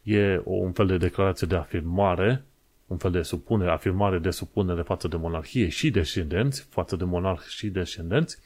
E 0.04 0.42
un 0.44 0.72
fel 0.72 0.88
de 0.88 0.98
declarație 0.98 1.48
de 1.48 1.56
afirmare, 1.56 2.44
un 2.88 2.98
fel 2.98 3.12
de 3.12 3.22
supunere, 3.22 3.72
afirmare 3.72 4.20
de 4.20 4.30
supunere 4.30 4.82
față 4.82 5.08
de 5.08 5.16
monarhie 5.16 5.70
și 5.70 5.92
descendenți, 5.92 6.68
față 6.70 6.96
de 6.96 7.04
monarh 7.04 7.42
și 7.42 7.68
descendenți, 7.68 8.38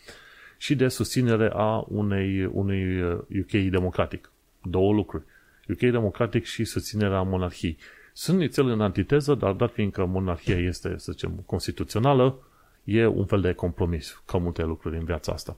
și 0.57 0.75
de 0.75 0.87
susținere 0.87 1.49
a 1.53 1.85
unei, 1.87 2.45
unui 2.45 3.01
UK 3.39 3.53
uh, 3.53 3.67
democratic. 3.69 4.31
Două 4.61 4.93
lucruri. 4.93 5.23
UK 5.67 5.79
democratic 5.79 6.45
și 6.45 6.63
susținerea 6.63 7.21
monarhiei. 7.21 7.77
Sunt 8.19 8.37
nițel 8.37 8.67
în 8.67 8.81
antiteză, 8.81 9.33
dar 9.33 9.51
dat 9.51 9.71
fiindcă 9.71 10.05
monarhia 10.05 10.57
este, 10.57 10.97
să 10.97 11.11
zicem, 11.11 11.43
constituțională, 11.45 12.37
e 12.83 13.05
un 13.05 13.25
fel 13.25 13.41
de 13.41 13.53
compromis, 13.53 14.21
ca 14.25 14.37
multe 14.37 14.63
lucruri 14.63 14.97
în 14.97 15.03
viața 15.03 15.31
asta. 15.31 15.57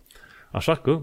Așa 0.52 0.76
că 0.76 1.02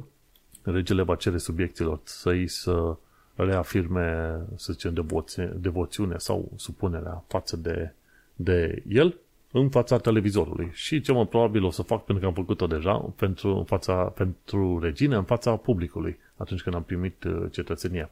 regele 0.62 1.02
va 1.02 1.14
cere 1.14 1.38
subiecților 1.38 2.00
să-i 2.04 2.46
să 2.46 2.96
reafirme, 3.34 4.38
să 4.56 4.72
zicem, 4.72 4.94
devoție, 4.94 5.52
devoțiune 5.56 6.18
sau 6.18 6.52
supunerea 6.56 7.24
față 7.28 7.56
de, 7.56 7.92
de 8.34 8.82
el 8.88 9.18
în 9.52 9.68
fața 9.68 9.98
televizorului. 9.98 10.70
Și 10.72 11.00
ce 11.00 11.12
mă 11.12 11.26
probabil 11.26 11.64
o 11.64 11.70
să 11.70 11.82
fac, 11.82 12.04
pentru 12.04 12.24
că 12.24 12.28
am 12.28 12.44
făcut-o 12.44 12.66
deja, 12.66 12.94
pentru, 13.16 13.56
în 13.56 13.64
fața, 13.64 13.94
pentru 13.94 14.78
regine, 14.78 15.16
în 15.16 15.24
fața 15.24 15.56
publicului, 15.56 16.18
atunci 16.36 16.62
când 16.62 16.74
am 16.74 16.82
primit 16.82 17.24
uh, 17.24 17.46
cetățenia. 17.50 18.10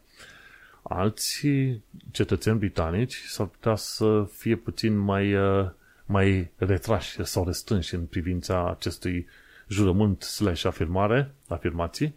Alți 0.89 1.47
cetățeni 2.11 2.59
britanici 2.59 3.15
s-ar 3.15 3.47
putea 3.47 3.75
să 3.75 4.29
fie 4.31 4.57
puțin 4.57 4.97
mai, 4.97 5.35
uh, 5.35 5.71
mai 6.07 6.51
retrași 6.57 7.25
sau 7.25 7.45
restrânși 7.45 7.95
în 7.95 8.05
privința 8.05 8.71
acestui 8.71 9.27
jurământ 9.69 10.23
slash 10.23 10.65
afirmare, 10.65 11.35
afirmații, 11.49 12.15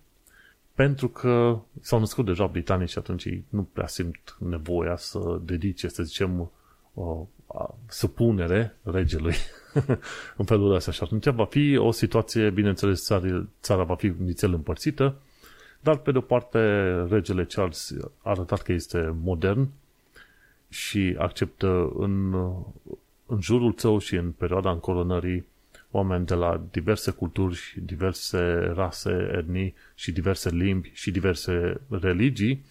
pentru 0.74 1.08
că 1.08 1.60
s-au 1.82 2.00
născut 2.00 2.26
deja 2.26 2.48
britanici 2.48 2.90
și 2.90 2.98
atunci 2.98 3.26
ei 3.26 3.46
nu 3.50 3.64
prea 3.64 3.88
simt 3.88 4.38
nevoia 4.40 4.96
să 4.96 5.40
dedice, 5.44 5.88
să 5.88 6.04
zicem, 6.04 6.52
o 6.94 7.28
supunere 7.88 8.78
regelui 8.84 9.36
în 10.38 10.46
felul 10.46 10.74
ăsta. 10.74 10.92
Și 10.92 11.04
atunci 11.04 11.28
va 11.28 11.46
fi 11.46 11.78
o 11.78 11.92
situație, 11.92 12.50
bineînțeles, 12.50 13.04
țara, 13.04 13.48
țara 13.62 13.84
va 13.84 13.96
fi 13.96 14.14
nițel 14.18 14.54
împărțită, 14.54 15.16
dar 15.80 15.98
pe 15.98 16.12
de-o 16.12 16.22
parte 16.22 16.60
regele 17.10 17.46
Charles 17.46 17.96
a 18.22 18.30
arătat 18.30 18.62
că 18.62 18.72
este 18.72 19.16
modern 19.22 19.70
și 20.70 21.16
acceptă 21.18 21.92
în, 21.98 22.34
în 23.26 23.42
jurul 23.42 23.74
său 23.78 24.00
și 24.00 24.16
în 24.16 24.32
perioada 24.32 24.72
încoronării 24.72 25.46
oameni 25.92 26.26
de 26.26 26.34
la 26.34 26.62
diverse 26.72 27.12
culturi, 27.12 27.76
diverse 27.86 28.40
rase, 28.76 29.32
etnii 29.38 29.76
și 29.96 30.12
diverse 30.12 30.50
limbi 30.50 30.92
și 30.94 31.12
diverse 31.12 31.82
religii, 31.90 32.66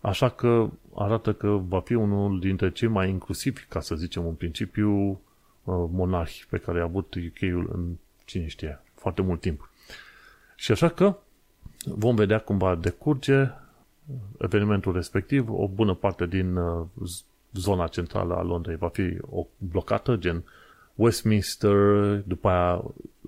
așa 0.00 0.28
că 0.28 0.70
arată 0.94 1.32
că 1.32 1.48
va 1.48 1.80
fi 1.80 1.94
unul 1.94 2.40
dintre 2.40 2.70
cei 2.70 2.88
mai 2.88 3.08
inclusivi, 3.08 3.64
ca 3.68 3.80
să 3.80 3.94
zicem 3.94 4.26
în 4.26 4.34
principiu, 4.34 5.08
uh, 5.10 5.18
monarhi 5.90 6.46
pe 6.48 6.58
care 6.58 6.80
a 6.80 6.82
avut 6.82 7.14
UK-ul 7.14 7.70
în, 7.72 7.96
cine 8.24 8.46
știe, 8.46 8.80
foarte 8.94 9.22
mult 9.22 9.40
timp. 9.40 9.70
Și 10.56 10.72
așa 10.72 10.88
că 10.88 11.16
vom 11.84 12.14
vedea 12.14 12.38
cum 12.38 12.58
va 12.58 12.74
decurge 12.74 13.50
evenimentul 14.38 14.92
respectiv. 14.92 15.48
O 15.50 15.68
bună 15.68 15.94
parte 15.94 16.26
din 16.26 16.56
uh, 16.56 16.86
zona 17.52 17.86
centrală 17.86 18.34
a 18.34 18.42
Londrei 18.42 18.76
va 18.76 18.88
fi 18.88 19.16
blocată, 19.58 20.16
gen 20.16 20.44
Westminster, 20.94 21.76
după 22.26 22.48
aia 22.48 22.84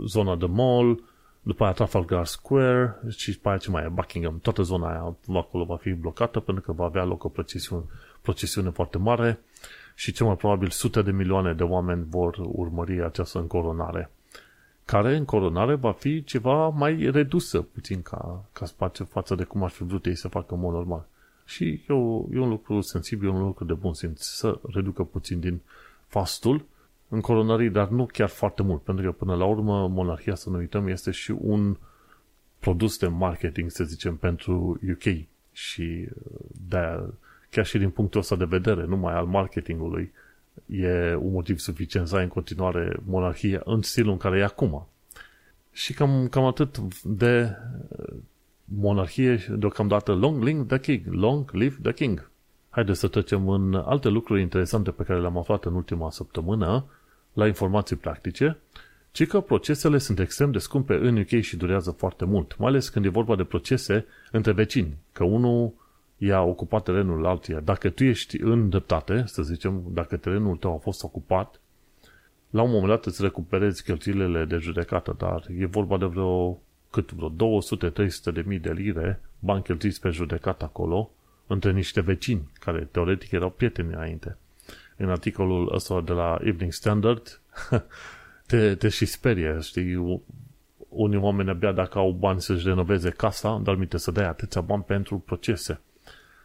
zona 0.07 0.37
de 0.37 0.47
Mall, 0.47 1.03
după 1.43 1.65
aia 1.65 1.73
Trafalgar 1.73 2.27
Square 2.27 2.97
și 3.17 3.33
după 3.33 3.49
aia 3.49 3.59
ce 3.59 3.71
mai 3.71 3.85
e, 3.85 3.89
Buckingham. 3.89 4.39
Toată 4.43 4.63
zona 4.63 4.89
aia 4.89 5.17
acolo 5.39 5.65
va 5.65 5.77
fi 5.77 5.91
blocată 5.91 6.41
pentru 6.41 6.63
că 6.63 6.73
va 6.73 6.85
avea 6.85 7.05
loc 7.05 7.25
o 7.25 7.29
procesiune, 7.29 7.85
procesiune 8.21 8.71
foarte 8.71 8.99
mare 8.99 9.41
și 9.95 10.13
cel 10.13 10.27
mai 10.27 10.37
probabil 10.37 10.71
sute 10.71 11.03
de 11.03 11.11
milioane 11.11 11.53
de 11.53 11.63
oameni 11.63 12.07
vor 12.09 12.37
urmări 12.39 13.03
această 13.05 13.39
încoronare 13.39 14.11
care 14.85 15.17
în 15.17 15.25
coronare 15.25 15.75
va 15.75 15.93
fi 15.93 16.25
ceva 16.25 16.69
mai 16.69 17.11
redusă 17.11 17.61
puțin 17.61 18.03
ca, 18.03 18.45
ca 18.53 18.67
spațiu 18.67 19.05
față 19.05 19.35
de 19.35 19.45
cum 19.45 19.63
ar 19.63 19.71
fi 19.71 19.83
vrut 19.83 20.07
ei 20.07 20.15
să 20.15 20.29
facă 20.29 20.55
în 20.55 20.61
mod 20.61 20.73
normal. 20.73 21.07
Și 21.45 21.83
e, 21.89 21.93
o, 21.93 22.25
e 22.33 22.39
un 22.39 22.49
lucru 22.49 22.81
sensibil, 22.81 23.29
un 23.29 23.43
lucru 23.43 23.65
de 23.65 23.73
bun 23.73 23.95
simț 23.95 24.23
să 24.23 24.59
reducă 24.73 25.03
puțin 25.03 25.41
din 25.41 25.61
fastul 26.07 26.65
în 27.09 27.21
coronării, 27.21 27.71
dar 27.71 27.89
nu 27.89 28.07
chiar 28.07 28.29
foarte 28.29 28.63
mult, 28.63 28.83
pentru 28.83 29.05
că 29.05 29.13
până 29.13 29.35
la 29.35 29.45
urmă 29.45 29.89
monarhia, 29.89 30.35
să 30.35 30.51
nu 30.51 30.57
uităm, 30.57 30.89
este 30.89 31.11
și 31.11 31.31
un 31.31 31.77
produs 32.59 32.99
de 32.99 33.07
marketing, 33.07 33.71
să 33.71 33.85
zicem, 33.85 34.17
pentru 34.17 34.81
UK 34.91 35.27
și 35.53 36.09
de 36.69 37.01
chiar 37.51 37.67
și 37.67 37.79
din 37.79 37.91
punctul 37.91 38.21
ăsta 38.21 38.37
de 38.37 38.45
vedere, 38.45 38.85
numai 38.85 39.15
al 39.15 39.27
marketingului, 39.27 40.13
e 40.67 41.15
un 41.15 41.33
motiv 41.33 41.59
suficient 41.59 42.09
să 42.09 42.17
ai 42.17 42.23
în 42.23 42.29
continuare 42.29 42.97
monarhia 43.07 43.61
în 43.65 43.83
stilul 43.83 44.13
în 44.13 44.19
care 44.19 44.39
e 44.39 44.45
acum. 44.45 44.87
Și 45.73 45.93
cam, 45.93 46.29
cam 46.29 46.45
atât 46.45 46.79
de 47.03 47.57
monarhie 48.65 49.47
deocamdată 49.57 50.13
long 50.13 50.43
live 50.43 50.63
the 50.63 50.79
king, 50.79 51.15
long 51.15 51.51
live 51.53 51.77
the 51.83 51.93
king. 51.93 52.31
Haideți 52.71 52.99
să 52.99 53.09
trecem 53.09 53.49
în 53.49 53.75
alte 53.75 54.09
lucruri 54.09 54.41
interesante 54.41 54.91
pe 54.91 55.03
care 55.03 55.21
le-am 55.21 55.39
aflat 55.39 55.65
în 55.65 55.75
ultima 55.75 56.11
săptămână 56.11 56.85
la 57.33 57.47
informații 57.47 57.97
practice, 57.97 58.59
ci 59.13 59.27
că 59.27 59.41
procesele 59.41 59.99
sunt 59.99 60.19
extrem 60.19 60.51
de 60.51 60.59
scumpe 60.59 60.95
în 60.95 61.17
UK 61.19 61.41
și 61.41 61.57
durează 61.57 61.91
foarte 61.91 62.25
mult, 62.25 62.59
mai 62.59 62.69
ales 62.69 62.89
când 62.89 63.05
e 63.05 63.09
vorba 63.09 63.37
de 63.37 63.45
procese 63.45 64.07
între 64.31 64.53
vecini, 64.53 64.97
că 65.13 65.25
unul 65.25 65.73
i-a 66.27 66.43
ocupat 66.43 66.83
terenul 66.83 67.27
altuia. 67.27 67.61
Dacă 67.61 67.91
tu 67.91 68.05
ești 68.05 68.41
în 68.41 68.69
dreptate, 68.69 69.23
să 69.27 69.43
zicem, 69.43 69.83
dacă 69.89 70.17
terenul 70.17 70.57
tău 70.57 70.75
a 70.75 70.79
fost 70.79 71.03
ocupat, 71.03 71.61
la 72.51 72.63
un 72.63 72.71
moment 72.71 72.89
dat 72.89 73.07
îți 73.07 73.23
recuperezi 73.23 73.83
cheltuielile 73.83 74.45
de 74.45 74.57
judecată, 74.57 75.15
dar 75.19 75.47
e 75.59 75.67
vorba 75.67 75.99
de 75.99 76.05
vreo, 76.05 76.59
cât 76.91 77.13
vreo 77.13 77.61
200-300 78.31 78.33
de 78.33 78.43
mii 78.47 78.59
de 78.59 78.73
lire 78.73 79.21
bani 79.39 79.63
cheltuiți 79.63 80.01
pe 80.01 80.09
judecată 80.09 80.65
acolo, 80.65 81.11
între 81.47 81.73
niște 81.73 82.01
vecini, 82.01 82.51
care 82.61 82.89
teoretic 82.91 83.31
erau 83.31 83.51
prieteni 83.51 83.93
înainte. 83.93 84.37
În 84.97 85.11
articolul 85.11 85.75
ăsta 85.75 86.01
de 86.01 86.13
la 86.13 86.39
Evening 86.41 86.73
Standard, 86.73 87.41
te, 88.47 88.75
te 88.75 88.89
și 88.89 89.05
sperie, 89.05 89.59
știi, 89.61 90.23
unii 90.89 91.19
oameni 91.19 91.51
abia 91.51 91.73
dacă 91.73 91.99
au 91.99 92.11
bani 92.11 92.41
să-și 92.41 92.67
renoveze 92.67 93.11
casa, 93.11 93.61
dar 93.63 93.75
mi 93.75 93.89
să 93.95 94.11
dai 94.11 94.27
atâția 94.27 94.61
bani 94.61 94.83
pentru 94.83 95.19
procese. 95.19 95.81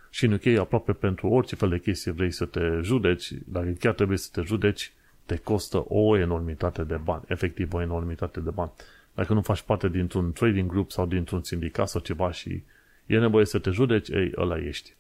Și 0.10 0.26
în 0.26 0.34
UK 0.34 0.46
aproape 0.46 0.94
pentru 0.94 1.28
orice 1.28 1.56
fel 1.56 1.70
de 1.70 1.80
chestie 1.80 2.12
vrei 2.12 2.32
să 2.32 2.46
te 2.46 2.80
judeci, 2.82 3.32
dacă 3.46 3.70
chiar 3.80 3.94
trebuie 3.94 4.18
să 4.18 4.30
te 4.32 4.42
judeci, 4.42 4.92
te 5.26 5.38
costă 5.38 5.86
o 5.88 6.18
enormitate 6.18 6.84
de 6.84 7.00
bani, 7.04 7.24
efectiv 7.28 7.74
o 7.74 7.82
enormitate 7.82 8.40
de 8.40 8.50
bani. 8.50 8.72
Dacă 9.14 9.34
nu 9.34 9.42
faci 9.42 9.62
parte 9.62 9.90
dintr-un 9.90 10.32
trading 10.32 10.70
group 10.70 10.92
sau 10.92 11.06
dintr-un 11.06 11.44
sindicat 11.44 11.88
sau 11.88 12.02
ceva 12.02 12.32
și 12.32 12.64
e 13.06 13.18
nevoie 13.18 13.46
să 13.46 13.60
te 13.60 13.70
judeci, 13.70 14.10
ei, 14.10 14.32
ăla 14.38 14.58
ești. 14.58 14.94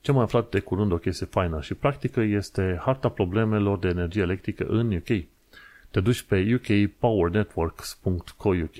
Ce 0.00 0.12
mai 0.12 0.22
aflat 0.22 0.50
de 0.50 0.60
curând 0.60 0.92
o 0.92 0.96
chestie 0.96 1.26
faină 1.26 1.60
și 1.60 1.74
practică 1.74 2.20
este 2.20 2.78
harta 2.82 3.08
problemelor 3.08 3.78
de 3.78 3.88
energie 3.88 4.22
electrică 4.22 4.66
în 4.68 4.94
UK. 4.94 5.08
Te 5.90 6.00
duci 6.00 6.22
pe 6.22 6.54
ukpowernetworks.co.uk 6.54 8.74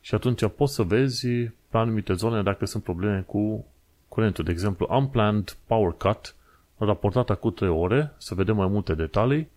și 0.00 0.14
atunci 0.14 0.46
poți 0.56 0.74
să 0.74 0.82
vezi 0.82 1.28
pe 1.68 1.76
anumite 1.76 2.12
zone 2.12 2.42
dacă 2.42 2.64
sunt 2.64 2.82
probleme 2.82 3.20
cu 3.20 3.66
curentul. 4.12 4.44
De 4.44 4.50
exemplu, 4.50 4.86
unplanned 4.90 5.56
power 5.66 5.92
cut, 5.92 6.34
raportat 6.78 7.30
acum 7.30 7.52
3 7.52 7.68
ore, 7.68 8.12
să 8.18 8.34
vedem 8.34 8.56
mai 8.56 8.66
multe 8.66 8.94
detalii 8.94 9.48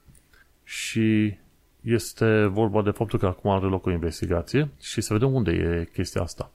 și 0.64 1.38
este 1.82 2.46
vorba 2.46 2.82
de 2.82 2.90
faptul 2.90 3.20
că 3.20 3.26
acum 3.26 3.52
are 3.52 3.66
loc 3.66 3.86
o 3.86 3.92
investigație 3.92 4.70
și 4.82 5.02
să 5.02 5.14
vedem 5.14 5.34
unde 5.34 5.52
e 5.52 5.90
chestia 5.94 6.22
asta. 6.22 6.52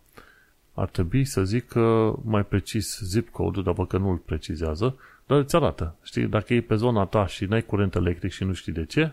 Ar 0.74 0.88
trebui 0.88 1.24
să 1.24 1.44
zic 1.44 1.68
că 1.68 2.14
mai 2.24 2.44
precis 2.44 3.00
zip 3.02 3.28
code 3.28 3.62
dar 3.62 3.86
că 3.86 3.98
nu 3.98 4.10
îl 4.10 4.16
precizează, 4.16 4.96
dar 5.26 5.38
îți 5.38 5.56
arată. 5.56 5.94
Știi, 6.02 6.26
dacă 6.26 6.54
e 6.54 6.60
pe 6.60 6.74
zona 6.74 7.04
ta 7.04 7.26
și 7.26 7.44
n-ai 7.44 7.62
curent 7.62 7.94
electric 7.94 8.30
și 8.30 8.44
nu 8.44 8.52
știi 8.52 8.72
de 8.72 8.84
ce, 8.84 9.12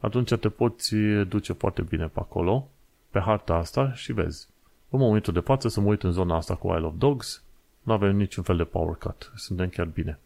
atunci 0.00 0.34
te 0.34 0.48
poți 0.48 0.94
duce 1.28 1.52
foarte 1.52 1.82
bine 1.82 2.06
pe 2.06 2.20
acolo, 2.20 2.68
pe 3.10 3.20
harta 3.20 3.54
asta 3.54 3.92
și 3.92 4.12
vezi. 4.12 4.48
În 4.90 4.98
momentul 4.98 5.32
de 5.32 5.40
față 5.40 5.68
să 5.68 5.80
mă 5.80 5.88
uit 5.88 6.02
în 6.02 6.12
zona 6.12 6.36
asta 6.36 6.54
cu 6.54 6.66
Isle 6.68 6.86
of 6.86 6.94
Dogs, 6.96 7.42
nu 7.82 7.92
avem 7.92 8.16
niciun 8.16 8.42
fel 8.42 8.56
de 8.56 8.64
power 8.64 8.96
cut. 8.96 9.32
Suntem 9.36 9.68
chiar 9.68 9.86
bine. 9.86 10.18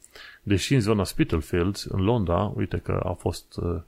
Deși 0.42 0.74
în 0.74 0.80
zona 0.80 1.04
Spitalfields, 1.04 1.84
în 1.84 2.04
Londra, 2.04 2.52
uite 2.56 2.78
că 2.78 3.00
a 3.04 3.12
fost 3.12 3.56
uh, 3.56 3.80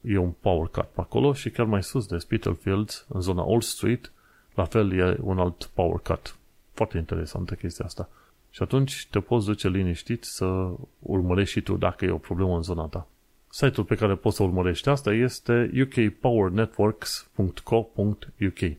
e 0.00 0.16
un 0.16 0.32
power 0.40 0.68
cut 0.68 0.84
pe 0.84 1.00
acolo 1.00 1.32
și 1.32 1.50
chiar 1.50 1.66
mai 1.66 1.82
sus 1.82 2.06
de 2.06 2.18
Spitalfields, 2.18 3.06
în 3.08 3.20
zona 3.20 3.44
Old 3.44 3.62
Street, 3.62 4.12
la 4.54 4.64
fel 4.64 4.92
e 4.92 5.16
un 5.20 5.38
alt 5.38 5.70
power 5.74 6.00
cut. 6.00 6.36
Foarte 6.72 6.98
interesantă 6.98 7.54
chestia 7.54 7.84
asta. 7.84 8.08
Și 8.50 8.62
atunci 8.62 9.06
te 9.10 9.20
poți 9.20 9.46
duce 9.46 9.68
liniștit 9.68 10.24
să 10.24 10.70
urmărești 10.98 11.52
și 11.52 11.60
tu 11.60 11.76
dacă 11.76 12.04
e 12.04 12.10
o 12.10 12.18
problemă 12.18 12.56
în 12.56 12.62
zona 12.62 12.86
ta. 12.86 13.06
Site-ul 13.48 13.86
pe 13.86 13.94
care 13.94 14.14
poți 14.14 14.36
să 14.36 14.42
urmărești 14.42 14.88
asta 14.88 15.12
este 15.12 15.70
ukpowernetworks.co.uk 15.82 18.76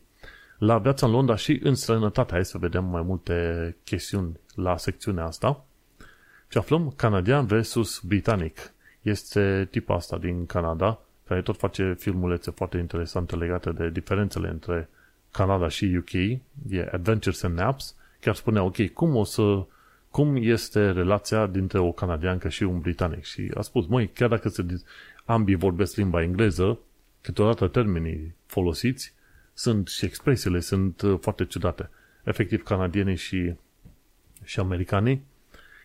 la 0.58 0.78
viața 0.78 1.06
în 1.06 1.12
Londra 1.12 1.36
și 1.36 1.60
în 1.62 1.74
străinătate. 1.74 2.32
Hai 2.32 2.44
să 2.44 2.58
vedem 2.58 2.84
mai 2.84 3.02
multe 3.02 3.76
chestiuni 3.84 4.40
la 4.54 4.76
secțiunea 4.76 5.24
asta. 5.24 5.64
Și 6.48 6.58
aflăm 6.58 6.92
canadian 6.96 7.46
versus 7.46 8.00
britanic. 8.00 8.72
Este 9.02 9.68
tipul 9.70 9.94
asta 9.94 10.18
din 10.18 10.46
Canada, 10.46 11.00
care 11.26 11.42
tot 11.42 11.56
face 11.56 11.94
filmulețe 11.98 12.50
foarte 12.50 12.78
interesante 12.78 13.36
legate 13.36 13.70
de 13.70 13.90
diferențele 13.90 14.48
între 14.48 14.88
Canada 15.32 15.68
și 15.68 15.96
UK. 15.98 16.12
E 16.68 16.88
Adventures 16.92 17.42
and 17.42 17.58
Naps. 17.58 17.96
Chiar 18.20 18.34
spunea, 18.34 18.62
ok, 18.62 18.86
cum 18.86 19.16
o 19.16 19.24
să 19.24 19.66
cum 20.10 20.36
este 20.36 20.90
relația 20.90 21.46
dintre 21.46 21.78
o 21.78 21.92
canadiancă 21.92 22.48
și 22.48 22.62
un 22.62 22.80
britanic. 22.80 23.24
Și 23.24 23.50
a 23.54 23.60
spus, 23.60 23.86
măi, 23.86 24.08
chiar 24.08 24.28
dacă 24.28 24.48
se, 24.48 24.64
ambii 25.24 25.54
vorbesc 25.54 25.96
limba 25.96 26.22
engleză, 26.22 26.78
câteodată 27.20 27.68
termenii 27.68 28.34
folosiți 28.46 29.14
sunt 29.58 29.88
și 29.88 30.04
expresiile 30.04 30.60
sunt 30.60 31.00
uh, 31.00 31.18
foarte 31.20 31.44
ciudate. 31.44 31.90
Efectiv, 32.24 32.62
canadienii 32.62 33.16
și, 33.16 33.54
și 34.44 34.60
americanii, 34.60 35.24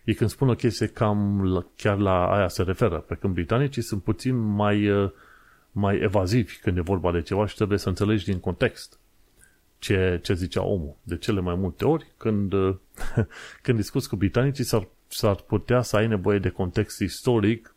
ei 0.04 0.14
când 0.14 0.30
spun 0.30 0.48
o 0.48 0.54
chestie 0.54 0.86
cam 0.86 1.44
la, 1.52 1.66
chiar 1.76 1.98
la 1.98 2.34
aia 2.34 2.48
se 2.48 2.62
referă, 2.62 2.98
pe 2.98 3.14
când 3.14 3.34
britanicii 3.34 3.82
sunt 3.82 4.02
puțin 4.02 4.36
mai, 4.36 4.88
uh, 4.88 5.10
mai 5.72 5.98
evazivi 6.00 6.56
când 6.56 6.76
e 6.76 6.80
vorba 6.80 7.12
de 7.12 7.22
ceva 7.22 7.46
și 7.46 7.54
trebuie 7.54 7.78
să 7.78 7.88
înțelegi 7.88 8.24
din 8.24 8.40
context 8.40 8.98
ce, 9.78 10.20
ce 10.22 10.34
zicea 10.34 10.62
omul. 10.62 10.96
De 11.02 11.16
cele 11.16 11.40
mai 11.40 11.54
multe 11.54 11.84
ori, 11.84 12.12
când, 12.16 12.52
când 13.62 13.78
discuți 13.78 14.08
cu 14.08 14.16
britanicii, 14.16 14.64
s-ar, 14.64 14.88
s-ar 15.08 15.34
putea 15.34 15.82
să 15.82 15.96
ai 15.96 16.06
nevoie 16.06 16.38
de 16.38 16.48
context 16.48 17.00
istoric 17.00 17.73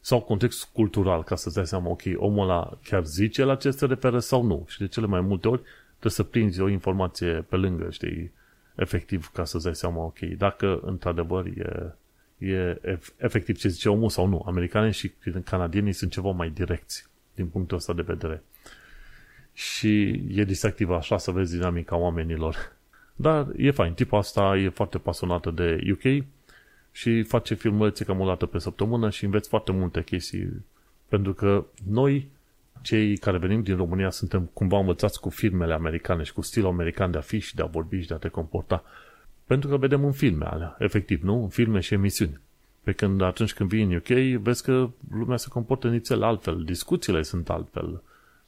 sau 0.00 0.20
context 0.20 0.68
cultural, 0.72 1.24
ca 1.24 1.36
să-ți 1.36 1.54
dai 1.54 1.66
seama, 1.66 1.90
ok, 1.90 2.02
omul 2.16 2.42
ăla 2.50 2.78
chiar 2.84 3.04
zice 3.04 3.44
la 3.44 3.54
ce 3.54 3.70
se 3.70 3.86
referă 3.86 4.18
sau 4.18 4.42
nu. 4.42 4.64
Și 4.68 4.78
de 4.78 4.86
cele 4.86 5.06
mai 5.06 5.20
multe 5.20 5.48
ori 5.48 5.62
trebuie 5.88 6.12
să 6.12 6.22
prinzi 6.22 6.60
o 6.60 6.68
informație 6.68 7.32
pe 7.48 7.56
lângă, 7.56 7.90
știi, 7.90 8.32
efectiv, 8.74 9.30
ca 9.32 9.44
să-ți 9.44 9.64
dai 9.64 9.74
seama, 9.74 10.04
ok, 10.04 10.18
dacă 10.18 10.80
într-adevăr 10.82 11.46
e, 11.46 11.94
e 12.46 12.80
efectiv 13.16 13.58
ce 13.58 13.68
zice 13.68 13.88
omul 13.88 14.08
sau 14.08 14.26
nu. 14.26 14.42
Americanii 14.46 14.92
și 14.92 15.12
canadienii 15.44 15.92
sunt 15.92 16.10
ceva 16.10 16.30
mai 16.30 16.50
direcți 16.50 17.06
din 17.34 17.46
punctul 17.46 17.76
ăsta 17.76 17.92
de 17.92 18.02
vedere. 18.02 18.42
Și 19.52 20.22
e 20.28 20.44
distractiv 20.44 20.90
așa 20.90 21.18
să 21.18 21.30
vezi 21.30 21.56
dinamica 21.56 21.96
oamenilor. 21.96 22.76
Dar 23.14 23.46
e 23.56 23.70
fain. 23.70 23.92
Tipul 23.92 24.18
asta 24.18 24.56
e 24.56 24.68
foarte 24.68 24.98
pasionată 24.98 25.50
de 25.50 25.78
UK 25.92 26.24
și 26.92 27.22
face 27.22 27.54
filmulețe 27.54 28.04
cam 28.04 28.20
o 28.20 28.26
dată 28.26 28.46
pe 28.46 28.58
săptămână 28.58 29.10
și 29.10 29.24
înveți 29.24 29.48
foarte 29.48 29.72
multe 29.72 30.02
chestii. 30.02 30.64
Pentru 31.08 31.34
că 31.34 31.64
noi, 31.88 32.28
cei 32.82 33.16
care 33.16 33.38
venim 33.38 33.62
din 33.62 33.76
România, 33.76 34.10
suntem 34.10 34.50
cumva 34.52 34.78
învățați 34.78 35.20
cu 35.20 35.28
filmele 35.28 35.74
americane 35.74 36.22
și 36.22 36.32
cu 36.32 36.40
stilul 36.40 36.68
american 36.68 37.10
de 37.10 37.18
a 37.18 37.20
fi 37.20 37.38
și 37.38 37.54
de 37.54 37.62
a 37.62 37.66
vorbi 37.66 38.00
și 38.00 38.08
de 38.08 38.14
a 38.14 38.16
te 38.16 38.28
comporta. 38.28 38.84
Pentru 39.44 39.68
că 39.68 39.76
vedem 39.76 40.04
în 40.04 40.12
filme 40.12 40.44
alea, 40.44 40.76
efectiv, 40.78 41.22
nu? 41.22 41.42
În 41.42 41.48
filme 41.48 41.80
și 41.80 41.94
emisiuni. 41.94 42.40
Pe 42.82 42.92
când 42.92 43.20
atunci 43.20 43.54
când 43.54 43.68
vii 43.68 43.82
în 43.82 43.94
UK, 43.94 44.40
vezi 44.42 44.62
că 44.62 44.90
lumea 45.10 45.36
se 45.36 45.48
comportă 45.48 45.88
nițel 45.88 46.22
altfel, 46.22 46.64
discuțiile 46.64 47.22
sunt 47.22 47.50
altfel, 47.50 48.02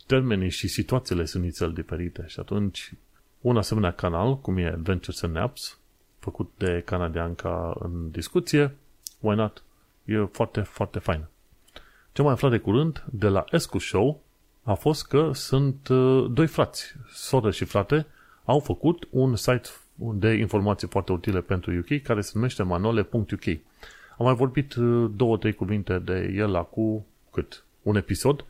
termenii 0.07 0.51
și 0.51 0.69
situațiile 0.69 1.25
sunt 1.25 1.43
nițel 1.43 1.73
diferite 1.73 2.25
și 2.27 2.41
atunci 2.41 2.93
un 3.41 3.57
asemenea 3.57 3.93
canal, 3.93 4.39
cum 4.39 4.57
e 4.57 4.67
Adventures 4.67 5.23
and 5.23 5.37
Apps, 5.37 5.79
făcut 6.23 6.51
de 6.57 6.83
canadianca 6.85 7.77
în 7.79 8.11
discuție, 8.11 8.77
why 9.21 9.35
not? 9.35 9.63
E 10.05 10.25
foarte, 10.25 10.61
foarte 10.61 10.99
fain. 10.99 11.25
Ce 12.13 12.23
mai 12.23 12.33
aflat 12.33 12.51
de 12.51 12.59
curând 12.59 13.05
de 13.11 13.29
la 13.29 13.45
Escu 13.51 13.79
Show 13.79 14.23
a 14.63 14.75
fost 14.75 15.07
că 15.07 15.31
sunt 15.33 15.89
uh, 15.89 16.31
doi 16.31 16.47
frați, 16.47 16.95
soră 17.13 17.51
și 17.51 17.65
frate, 17.65 18.07
au 18.45 18.59
făcut 18.59 19.09
un 19.11 19.37
site 19.37 19.69
de 19.95 20.33
informații 20.33 20.89
foarte 20.89 21.13
utile 21.13 21.41
pentru 21.41 21.73
UK 21.73 22.03
care 22.03 22.21
se 22.21 22.31
numește 22.35 22.63
manole.uk. 22.63 23.47
Am 24.19 24.25
mai 24.27 24.35
vorbit 24.35 24.75
uh, 24.75 25.11
două, 25.15 25.37
trei 25.37 25.53
cuvinte 25.53 25.99
de 25.99 26.33
el 26.35 26.55
acum 26.55 27.07
cât? 27.31 27.65
Un 27.83 27.97
episod 27.97 28.45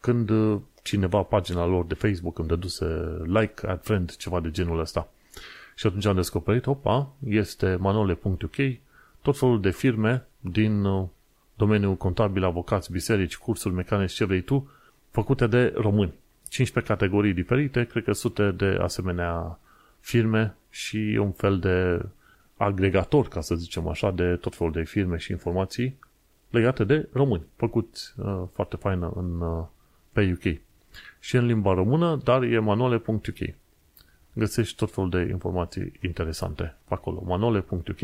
când 0.00 0.30
uh, 0.30 0.60
cineva 0.82 1.22
pagina 1.22 1.66
lor 1.66 1.84
de 1.84 1.94
Facebook 1.94 2.38
îmi 2.38 2.48
dăduse 2.48 2.84
like, 3.24 3.66
add 3.66 3.82
friend, 3.82 4.16
ceva 4.16 4.40
de 4.40 4.50
genul 4.50 4.80
ăsta. 4.80 5.08
Și 5.74 5.86
atunci 5.86 6.04
am 6.04 6.14
descoperit, 6.14 6.66
opa, 6.66 7.12
este 7.28 7.76
manole.uk, 7.80 8.56
tot 9.22 9.38
felul 9.38 9.60
de 9.60 9.70
firme 9.70 10.26
din 10.40 10.84
uh, 10.84 11.06
domeniul 11.54 11.96
contabil, 11.96 12.44
avocați, 12.44 12.92
biserici, 12.92 13.36
cursuri 13.36 13.74
mecanici, 13.74 14.12
ce 14.12 14.24
vrei 14.24 14.40
tu, 14.40 14.70
făcute 15.10 15.46
de 15.46 15.72
români. 15.76 16.12
15 16.48 16.92
categorii 16.92 17.32
diferite, 17.32 17.84
cred 17.84 18.04
că 18.04 18.12
sute 18.12 18.50
de 18.50 18.78
asemenea 18.80 19.58
firme 20.00 20.54
și 20.70 21.18
un 21.20 21.32
fel 21.32 21.58
de 21.58 22.02
agregator, 22.56 23.28
ca 23.28 23.40
să 23.40 23.54
zicem 23.54 23.88
așa, 23.88 24.10
de 24.10 24.36
tot 24.36 24.54
felul 24.54 24.72
de 24.72 24.82
firme 24.82 25.16
și 25.16 25.30
informații 25.30 25.98
legate 26.50 26.84
de 26.84 27.08
români, 27.12 27.42
făcut 27.56 28.14
uh, 28.16 28.42
foarte 28.52 28.76
faină 28.76 29.12
în, 29.16 29.40
uh, 29.40 29.64
pe 30.12 30.32
UK. 30.32 30.60
Și 31.20 31.36
în 31.36 31.46
limba 31.46 31.74
română, 31.74 32.20
dar 32.24 32.42
e 32.42 32.58
manuale.uk. 32.58 33.54
Găsești 34.32 34.76
tot 34.76 34.92
felul 34.92 35.10
de 35.10 35.28
informații 35.30 35.92
interesante 36.02 36.76
pe 36.88 36.94
acolo, 36.94 37.22
manuale.uk 37.26 37.98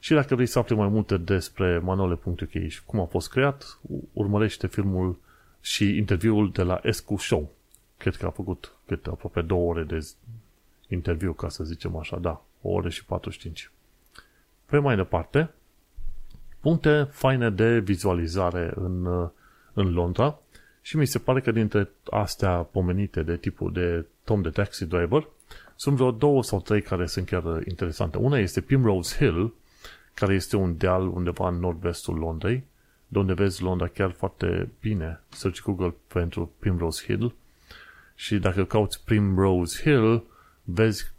și 0.00 0.12
dacă 0.12 0.34
vrei 0.34 0.46
să 0.46 0.58
afli 0.58 0.76
mai 0.76 0.88
multe 0.88 1.16
despre 1.16 1.78
manuale.uk 1.78 2.68
și 2.68 2.84
cum 2.84 3.00
a 3.00 3.04
fost 3.04 3.30
creat, 3.30 3.78
urmărește 4.12 4.66
filmul 4.66 5.18
și 5.60 5.96
interviul 5.96 6.50
de 6.50 6.62
la 6.62 6.80
Escu 6.82 7.16
Show. 7.16 7.50
Cred 7.96 8.16
că 8.16 8.26
a 8.26 8.30
făcut 8.30 8.72
cât 8.86 9.06
aproape 9.06 9.40
două 9.40 9.70
ore 9.70 9.82
de 9.82 10.06
interviu, 10.88 11.32
ca 11.32 11.48
să 11.48 11.64
zicem 11.64 11.96
așa, 11.96 12.18
da, 12.18 12.44
o 12.62 12.70
oră 12.70 12.88
și 12.88 13.04
45. 13.04 13.70
Pe 14.66 14.78
mai 14.78 14.96
departe, 14.96 15.50
puncte 16.60 17.08
faine 17.10 17.50
de 17.50 17.78
vizualizare 17.78 18.72
în, 18.74 19.06
în 19.72 19.92
Londra 19.92 20.38
și 20.82 20.96
mi 20.96 21.06
se 21.06 21.18
pare 21.18 21.40
că 21.40 21.50
dintre 21.50 21.88
astea 22.10 22.56
pomenite 22.56 23.22
de 23.22 23.36
tipul 23.36 23.72
de 23.72 24.06
Tom 24.24 24.42
de 24.42 24.50
Taxi 24.50 24.86
Driver, 24.86 25.28
sunt 25.76 25.96
vreo 25.96 26.10
două 26.10 26.42
sau 26.42 26.60
trei 26.60 26.82
care 26.82 27.06
sunt 27.06 27.26
chiar 27.26 27.42
interesante. 27.68 28.18
Una 28.18 28.38
este 28.38 28.60
Primrose 28.60 29.16
Hill, 29.16 29.54
care 30.14 30.34
este 30.34 30.56
un 30.56 30.76
deal 30.76 31.06
undeva 31.06 31.48
în 31.48 31.58
nord-vestul 31.58 32.14
Londrei, 32.14 32.64
de 33.08 33.18
unde 33.18 33.32
vezi 33.32 33.62
Londra 33.62 33.86
chiar 33.86 34.10
foarte 34.10 34.68
bine. 34.80 35.20
Search 35.28 35.60
Google 35.62 35.94
pentru 36.06 36.52
Primrose 36.58 37.04
Hill 37.04 37.34
și 38.14 38.38
dacă 38.38 38.64
cauți 38.64 39.04
Primrose 39.04 39.82
Hill, 39.82 40.24
vezi 40.64 41.12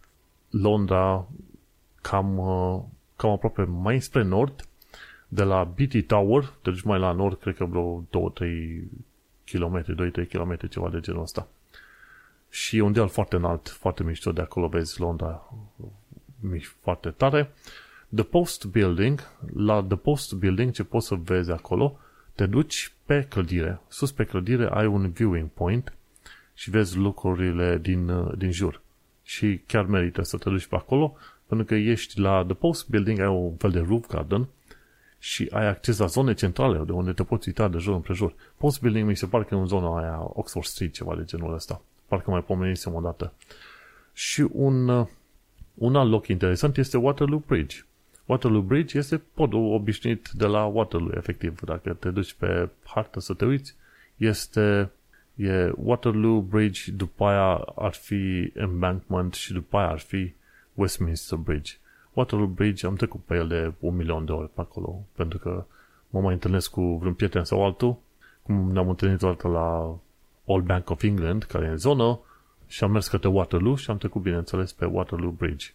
Londra 0.49 1.27
cam, 2.01 2.37
uh, 2.37 2.81
cam 3.15 3.29
aproape 3.29 3.63
mai 3.63 4.01
spre 4.01 4.23
nord, 4.23 4.67
de 5.27 5.43
la 5.43 5.63
BT 5.63 6.07
Tower, 6.07 6.43
te 6.61 6.69
duci 6.69 6.81
mai 6.81 6.99
la 6.99 7.11
nord, 7.11 7.39
cred 7.39 7.55
că 7.55 7.65
vreo 7.65 8.03
2-3 8.09 8.83
km, 9.45 9.83
2-3 10.23 10.27
km, 10.29 10.67
ceva 10.67 10.89
de 10.89 10.99
genul 10.99 11.21
ăsta. 11.21 11.47
Și 12.57 12.79
un 12.79 12.91
deal 12.91 13.07
foarte 13.07 13.35
înalt, 13.35 13.69
foarte 13.69 14.03
mișto, 14.03 14.31
de 14.31 14.41
acolo 14.41 14.67
vezi 14.67 14.99
Londra 14.99 15.53
foarte 16.81 17.09
tare. 17.09 17.51
The 18.15 18.23
Post 18.23 18.65
Building, 18.65 19.19
la 19.53 19.83
The 19.83 19.95
Post 19.95 20.33
Building, 20.33 20.71
ce 20.71 20.83
poți 20.83 21.07
să 21.07 21.15
vezi 21.15 21.51
acolo, 21.51 21.99
te 22.35 22.45
duci 22.45 22.93
pe 23.05 23.25
clădire. 23.29 23.81
Sus 23.87 24.11
pe 24.11 24.23
clădire 24.23 24.69
ai 24.71 24.85
un 24.85 25.09
viewing 25.09 25.49
point 25.49 25.93
și 26.53 26.69
vezi 26.69 26.97
lucrurile 26.97 27.77
din, 27.77 28.09
uh, 28.09 28.37
din 28.37 28.51
jur 28.51 28.81
și 29.23 29.61
chiar 29.65 29.85
merită 29.85 30.21
să 30.21 30.37
te 30.37 30.49
duci 30.49 30.65
pe 30.65 30.75
acolo, 30.75 31.17
pentru 31.47 31.65
că 31.65 31.75
ești 31.75 32.19
la 32.19 32.43
The 32.43 32.53
Post 32.53 32.89
Building, 32.89 33.19
ai 33.19 33.27
un 33.27 33.55
fel 33.55 33.71
de 33.71 33.79
roof 33.79 34.07
garden 34.07 34.47
și 35.19 35.49
ai 35.51 35.67
acces 35.67 35.97
la 35.97 36.05
zone 36.05 36.33
centrale 36.33 36.83
de 36.85 36.91
unde 36.91 37.11
te 37.11 37.23
poți 37.23 37.47
uita 37.47 37.67
de 37.67 37.77
jur 37.77 37.93
împrejur. 37.93 38.33
Post 38.57 38.81
Building 38.81 39.07
mi 39.07 39.15
se 39.15 39.25
pare 39.25 39.43
că 39.43 39.55
e 39.55 39.57
în 39.57 39.67
zona 39.67 39.99
aia 39.99 40.19
Oxford 40.33 40.65
Street, 40.65 40.93
ceva 40.93 41.15
de 41.15 41.23
genul 41.23 41.53
ăsta. 41.53 41.81
Parcă 42.07 42.31
mai 42.31 42.43
pomenisem 42.43 42.93
o 42.93 43.01
dată. 43.01 43.33
Și 44.13 44.47
un, 44.51 45.07
un 45.73 45.95
alt 45.95 46.09
loc 46.09 46.27
interesant 46.27 46.77
este 46.77 46.97
Waterloo 46.97 47.43
Bridge. 47.47 47.77
Waterloo 48.25 48.61
Bridge 48.61 48.97
este 48.97 49.21
podul 49.33 49.73
obișnuit 49.73 50.29
de 50.33 50.45
la 50.45 50.65
Waterloo, 50.65 51.11
efectiv. 51.15 51.59
Dacă 51.59 51.93
te 51.93 52.09
duci 52.09 52.33
pe 52.33 52.69
hartă 52.83 53.19
să 53.19 53.33
te 53.33 53.45
uiți, 53.45 53.75
este 54.17 54.91
e 55.37 55.71
Waterloo 55.75 56.41
Bridge, 56.41 56.91
după 56.91 57.25
aia 57.25 57.53
ar 57.75 57.93
fi 57.93 58.51
Embankment 58.55 59.33
și 59.33 59.53
după 59.53 59.77
aia 59.77 59.87
ar 59.87 59.99
fi 59.99 60.33
Westminster 60.73 61.37
Bridge. 61.37 61.73
Waterloo 62.13 62.47
Bridge 62.47 62.85
am 62.85 62.95
trecut 62.95 63.21
pe 63.25 63.35
el 63.35 63.47
de 63.47 63.73
un 63.79 63.95
milion 63.95 64.25
de 64.25 64.31
ori 64.31 64.49
pe 64.49 64.61
acolo, 64.61 65.05
pentru 65.15 65.37
că 65.37 65.65
mă 66.09 66.19
mai 66.19 66.33
întâlnesc 66.33 66.71
cu 66.71 66.81
vreun 66.81 67.13
prieten 67.13 67.43
sau 67.43 67.65
altul, 67.65 67.97
cum 68.43 68.71
ne-am 68.71 68.89
întâlnit 68.89 69.21
o 69.21 69.27
dată 69.27 69.47
la 69.47 69.97
Old 70.49 70.65
Bank 70.65 70.89
of 70.89 71.03
England, 71.03 71.43
care 71.43 71.65
e 71.65 71.69
în 71.69 71.77
zonă, 71.77 72.19
și 72.67 72.83
am 72.83 72.91
mers 72.91 73.07
către 73.07 73.29
Waterloo 73.29 73.75
și 73.75 73.89
am 73.89 73.97
trecut, 73.97 74.21
bineînțeles, 74.21 74.73
pe 74.73 74.85
Waterloo 74.85 75.31
Bridge. 75.31 75.67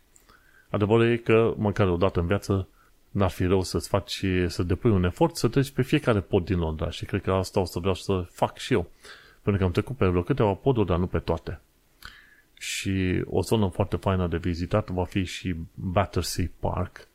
Adevărul 0.71 1.11
e 1.11 1.17
că, 1.17 1.55
măcar 1.57 1.89
o 1.89 1.97
dată 1.97 2.21
în 2.21 2.27
viață, 2.27 2.69
n-ar 3.11 3.31
fi 3.31 3.45
rău 3.45 3.63
să-ți 3.63 3.89
faci, 3.89 4.25
să 4.47 4.63
depui 4.63 4.91
un 4.91 5.05
efort 5.05 5.37
să 5.37 5.49
treci 5.49 5.71
pe 5.71 5.83
fiecare 5.83 6.21
pod 6.21 6.45
din 6.45 6.59
Londra 6.59 6.91
și 6.91 7.05
cred 7.05 7.23
că 7.23 7.33
asta 7.33 7.61
o 7.61 7.65
să 7.65 7.79
vreau 7.79 7.95
să 7.95 8.27
fac 8.31 8.57
și 8.59 8.73
eu. 8.73 8.91
Pentru 9.43 9.61
că 9.61 9.67
am 9.67 9.73
trecut 9.73 9.97
pe 9.97 10.07
vreo 10.07 10.23
câteva 10.23 10.53
poduri, 10.53 10.87
dar 10.87 10.99
nu 10.99 11.07
pe 11.07 11.19
toate. 11.19 11.61
Și 12.59 13.23
o 13.27 13.43
zonă 13.43 13.69
foarte 13.69 13.97
faină 13.97 14.27
de 14.27 14.37
vizitat 14.37 14.91
va 14.91 15.05
fi 15.05 15.25
și 15.25 15.55
Battersea 15.75 16.51
Park. 16.61 17.09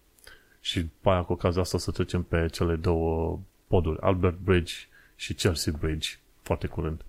Și 0.60 0.80
după 0.80 1.10
aia, 1.10 1.22
cu 1.22 1.34
ocazia 1.34 1.62
asta, 1.62 1.78
să 1.78 1.92
trecem 1.92 2.24
pe 2.24 2.48
cele 2.52 2.76
două 2.76 3.40
poduri, 3.68 4.02
Albert 4.02 4.38
Bridge 4.38 4.74
și 5.16 5.34
Chelsea 5.34 5.74
Bridge, 5.80 6.10
foarte 6.42 6.68
curând. 6.68 7.02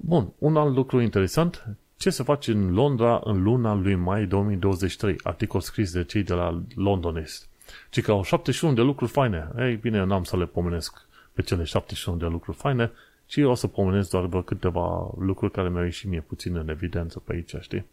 Bun, 0.00 0.32
un 0.38 0.56
alt 0.56 0.74
lucru 0.74 1.00
interesant, 1.00 1.76
ce 1.96 2.10
se 2.10 2.22
face 2.22 2.52
în 2.52 2.72
Londra 2.72 3.20
în 3.24 3.42
luna 3.42 3.74
lui 3.74 3.94
mai 3.94 4.26
2023, 4.26 5.16
articol 5.22 5.60
scris 5.60 5.92
de 5.92 6.04
cei 6.04 6.22
de 6.22 6.34
la 6.34 6.62
Londonist. 6.74 7.48
Ci 7.90 8.00
că 8.02 8.10
au 8.10 8.22
71 8.22 8.74
de 8.74 8.80
lucruri 8.80 9.10
faine. 9.10 9.48
Ei 9.58 9.76
bine, 9.76 10.04
n-am 10.04 10.24
să 10.24 10.36
le 10.36 10.46
pomenesc 10.46 11.06
pe 11.32 11.42
cele 11.42 11.64
71 11.64 12.18
de 12.18 12.26
lucruri 12.26 12.56
faine, 12.56 12.92
și 13.26 13.42
o 13.42 13.54
să 13.54 13.66
pomenesc 13.66 14.10
doar 14.10 14.26
vreo 14.26 14.42
câteva 14.42 15.14
lucruri 15.18 15.52
care 15.52 15.68
mi-au 15.68 15.84
ieșit 15.84 16.08
mie 16.10 16.20
puțin 16.20 16.56
în 16.56 16.68
evidență 16.68 17.18
pe 17.18 17.32
aici, 17.32 17.54
știi? 17.60 17.86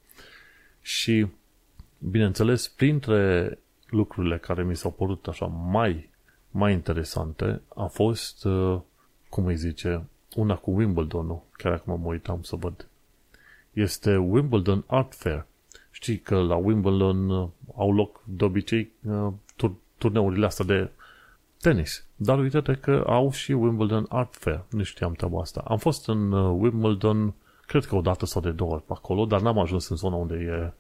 Și, 0.82 1.28
bineînțeles, 2.00 2.68
printre 2.68 3.58
lucrurile 3.90 4.38
care 4.38 4.64
mi 4.64 4.76
s-au 4.76 4.92
părut 4.92 5.28
așa 5.28 5.46
mai, 5.46 6.10
mai 6.52 6.74
interesante 6.74 7.62
a 7.76 7.86
fost, 7.86 8.46
uh, 8.46 8.80
cum 9.30 9.46
îi 9.46 9.56
zice, 9.56 10.08
una 10.36 10.56
cu 10.56 10.72
Wimbledon-ul, 10.72 11.42
chiar 11.58 11.72
acum 11.74 12.00
mă 12.02 12.08
uitam 12.08 12.42
să 12.42 12.56
văd. 12.56 12.88
este 13.74 14.18
Wimbledon 14.18 14.84
Art 14.88 15.14
Fair. 15.14 15.46
Știi 15.92 16.20
că 16.20 16.36
la 16.42 16.56
Wimbledon 16.56 17.30
uh, 17.30 17.48
au 17.76 17.94
loc 17.94 18.22
de 18.24 18.44
obicei 18.44 18.92
uh, 19.08 19.28
tur- 19.56 19.76
turneurile 19.98 20.46
astea 20.46 20.66
de 20.66 20.90
tenis. 21.62 22.06
Dar 22.16 22.40
uite 22.40 22.78
că 22.82 23.04
au 23.08 23.32
și 23.32 23.52
Wimbledon 23.52 24.06
Art 24.10 24.36
Fair. 24.36 24.64
Nu 24.70 24.84
știam 24.84 25.14
treaba 25.14 25.42
asta. 25.42 25.64
Am 25.68 25.78
fost 25.78 26.08
în 26.08 26.32
uh, 26.32 26.58
Wimbledon, 26.60 27.34
cred 27.66 27.86
că 27.86 27.96
o 27.96 28.02
dată 28.02 28.26
sau 28.26 28.42
de 28.42 28.52
două 28.52 28.72
ori 28.72 28.84
pe 28.84 28.94
acolo, 28.96 29.26
dar 29.26 29.42
n-am 29.42 29.60
ajuns 29.60 29.90
în 29.90 29.96
zona 29.96 30.16
unde 30.16 30.36
e, 30.36 30.72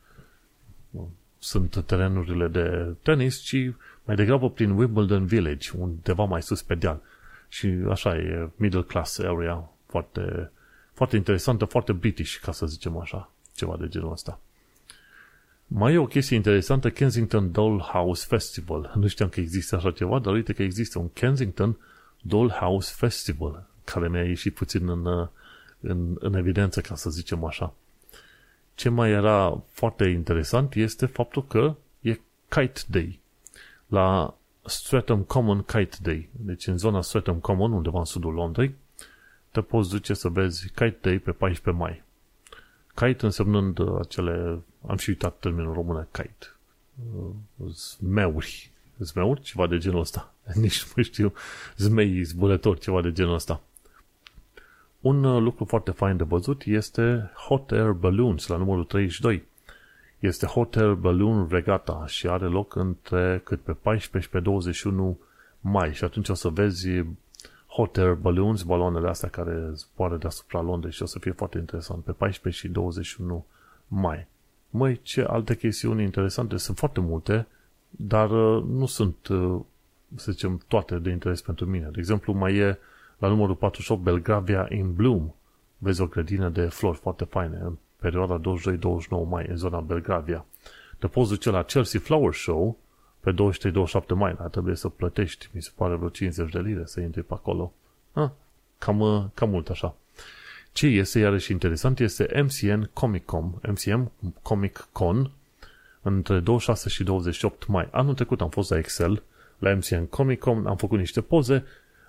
sunt 1.39 1.83
terenurile 1.85 2.47
de 2.47 2.95
tenis, 3.01 3.39
ci 3.39 3.55
mai 4.03 4.15
degrabă 4.15 4.49
prin 4.49 4.71
Wimbledon 4.71 5.25
Village, 5.25 5.69
undeva 5.77 6.23
mai 6.23 6.41
sus 6.41 6.61
pe 6.61 6.75
deal. 6.75 7.01
Și 7.53 7.67
așa 7.89 8.15
e 8.17 8.49
middle 8.55 8.81
class 8.81 9.17
area, 9.17 9.69
foarte, 9.85 10.51
foarte 10.93 11.15
interesantă, 11.15 11.65
foarte 11.65 11.91
british, 11.91 12.37
ca 12.41 12.51
să 12.51 12.65
zicem 12.65 12.97
așa, 12.97 13.31
ceva 13.55 13.77
de 13.79 13.87
genul 13.87 14.11
ăsta. 14.11 14.39
Mai 15.67 15.93
e 15.93 15.97
o 15.97 16.05
chestie 16.05 16.35
interesantă, 16.35 16.89
Kensington 16.89 17.51
Dollhouse 17.51 18.25
Festival. 18.27 18.91
Nu 18.99 19.07
știam 19.07 19.29
că 19.29 19.39
există 19.39 19.75
așa 19.75 19.91
ceva, 19.91 20.19
dar 20.19 20.33
uite 20.33 20.53
că 20.53 20.63
există 20.63 20.99
un 20.99 21.09
Kensington 21.13 21.77
Dollhouse 22.21 22.93
Festival, 22.95 23.67
care 23.83 24.09
mi-a 24.09 24.23
ieșit 24.23 24.53
puțin 24.53 24.89
în, 24.89 25.29
în, 25.79 26.17
în 26.19 26.33
evidență, 26.33 26.81
ca 26.81 26.95
să 26.95 27.09
zicem 27.09 27.43
așa. 27.43 27.73
Ce 28.75 28.89
mai 28.89 29.11
era 29.11 29.63
foarte 29.69 30.05
interesant 30.05 30.75
este 30.75 31.05
faptul 31.05 31.47
că 31.47 31.75
e 32.01 32.19
Kite 32.49 32.81
Day. 32.87 33.19
La 33.87 34.35
Streatham 34.65 35.21
Common 35.21 35.61
Kite 35.61 35.97
Day. 36.01 36.29
Deci 36.31 36.67
în 36.67 36.77
zona 36.77 37.01
Streatham 37.01 37.39
Common, 37.39 37.71
undeva 37.71 37.99
în 37.99 38.05
sudul 38.05 38.33
Londrei, 38.33 38.75
te 39.51 39.61
poți 39.61 39.89
duce 39.89 40.13
să 40.13 40.29
vezi 40.29 40.67
Kite 40.67 40.97
Day 41.01 41.19
pe 41.19 41.31
14 41.31 41.83
mai. 41.83 42.03
Kite 42.95 43.25
însemnând 43.25 43.79
acele, 43.99 44.59
am 44.87 44.97
și 44.97 45.09
uitat 45.09 45.39
termenul 45.39 45.73
român, 45.73 46.07
kite. 46.11 46.55
Zmeuri. 47.67 48.71
Zmeuri? 48.97 49.41
Ceva 49.41 49.67
de 49.67 49.77
genul 49.77 49.99
ăsta. 49.99 50.33
Nici 50.61 50.85
nu 50.95 51.03
știu. 51.03 51.33
Zmei, 51.77 52.23
zbulători, 52.23 52.79
ceva 52.79 53.01
de 53.01 53.11
genul 53.11 53.33
ăsta. 53.33 53.61
Un 54.99 55.43
lucru 55.43 55.65
foarte 55.65 55.91
fain 55.91 56.17
de 56.17 56.23
văzut 56.23 56.61
este 56.65 57.31
Hot 57.47 57.71
Air 57.71 57.91
Balloons 57.91 58.47
la 58.47 58.57
numărul 58.57 58.83
32. 58.83 59.43
Este 60.23 60.45
Hot 60.45 60.75
Air 60.75 60.93
Balloon 60.93 61.47
Regatta 61.49 62.03
și 62.07 62.27
are 62.27 62.45
loc 62.45 62.75
între 62.75 63.41
cât 63.43 63.61
pe 63.61 63.73
14 63.73 64.29
și 64.29 64.35
pe 64.35 64.39
21 64.39 65.19
mai 65.59 65.93
și 65.93 66.03
atunci 66.03 66.29
o 66.29 66.33
să 66.33 66.49
vezi 66.49 66.87
hot 67.67 67.97
air 67.97 68.13
balloons, 68.13 68.63
baloanele 68.63 69.09
astea 69.09 69.29
care 69.29 69.69
zboară 69.73 70.17
deasupra 70.17 70.61
Londrei 70.61 70.91
și 70.91 71.01
o 71.01 71.05
să 71.05 71.19
fie 71.19 71.31
foarte 71.31 71.57
interesant 71.57 72.03
pe 72.03 72.11
14 72.11 72.61
și 72.61 72.71
21 72.71 73.45
mai. 73.87 74.27
Măi, 74.69 74.99
ce 75.01 75.21
alte 75.21 75.55
chestiuni 75.55 76.03
interesante, 76.03 76.57
sunt 76.57 76.77
foarte 76.77 76.99
multe, 76.99 77.47
dar 77.89 78.31
uh, 78.31 78.63
nu 78.63 78.85
sunt, 78.85 79.27
uh, 79.27 79.59
să 80.15 80.31
zicem, 80.31 80.61
toate 80.67 80.95
de 80.99 81.09
interes 81.09 81.41
pentru 81.41 81.65
mine. 81.65 81.89
De 81.91 81.99
exemplu, 81.99 82.33
mai 82.33 82.55
e 82.55 82.77
la 83.17 83.27
numărul 83.27 83.55
48 83.55 84.01
Belgravia 84.01 84.67
in 84.69 84.93
Bloom. 84.93 85.33
Vezi 85.77 86.01
o 86.01 86.07
grădină 86.07 86.49
de 86.49 86.65
flori 86.65 86.97
foarte 86.97 87.23
faine 87.23 87.57
în 87.63 87.75
perioada 88.03 88.39
22-29 88.39 89.27
mai 89.29 89.45
în 89.49 89.57
zona 89.57 89.79
Belgravia. 89.79 90.45
Te 90.99 91.07
poți 91.07 91.29
duce 91.29 91.49
la 91.49 91.63
Chelsea 91.63 91.99
Flower 91.99 92.33
Show 92.33 92.77
pe 93.19 93.33
23-27 93.33 93.35
mai, 94.15 94.35
dar 94.37 94.47
trebuie 94.47 94.75
să 94.75 94.89
plătești, 94.89 95.49
mi 95.51 95.61
se 95.61 95.71
pare 95.75 95.95
vreo 95.95 96.09
50 96.09 96.51
de 96.51 96.59
lire 96.59 96.83
să 96.85 96.99
intri 96.99 97.23
pe 97.23 97.33
acolo. 97.33 97.73
Ah, 98.13 98.29
cam, 98.77 99.31
cam 99.33 99.49
mult 99.49 99.69
așa. 99.69 99.95
Ce 100.71 100.87
este 100.87 101.19
iarăși 101.19 101.51
interesant 101.51 101.99
este 101.99 102.43
MCN 102.43 102.89
Comic 102.93 103.25
Con, 103.25 103.53
MCM 103.67 104.11
Comic 104.41 104.87
Con, 104.91 105.31
între 106.01 106.39
26 106.39 106.89
și 106.89 107.03
28 107.03 107.67
mai. 107.67 107.87
Anul 107.91 108.13
trecut 108.13 108.41
am 108.41 108.49
fost 108.49 108.69
la 108.69 108.77
Excel, 108.77 109.23
la 109.59 109.73
MCN 109.73 110.05
Comic 110.05 110.39
Con, 110.39 110.67
am 110.67 110.75
făcut 110.75 110.97
niște 110.99 111.21
poze, 111.21 111.63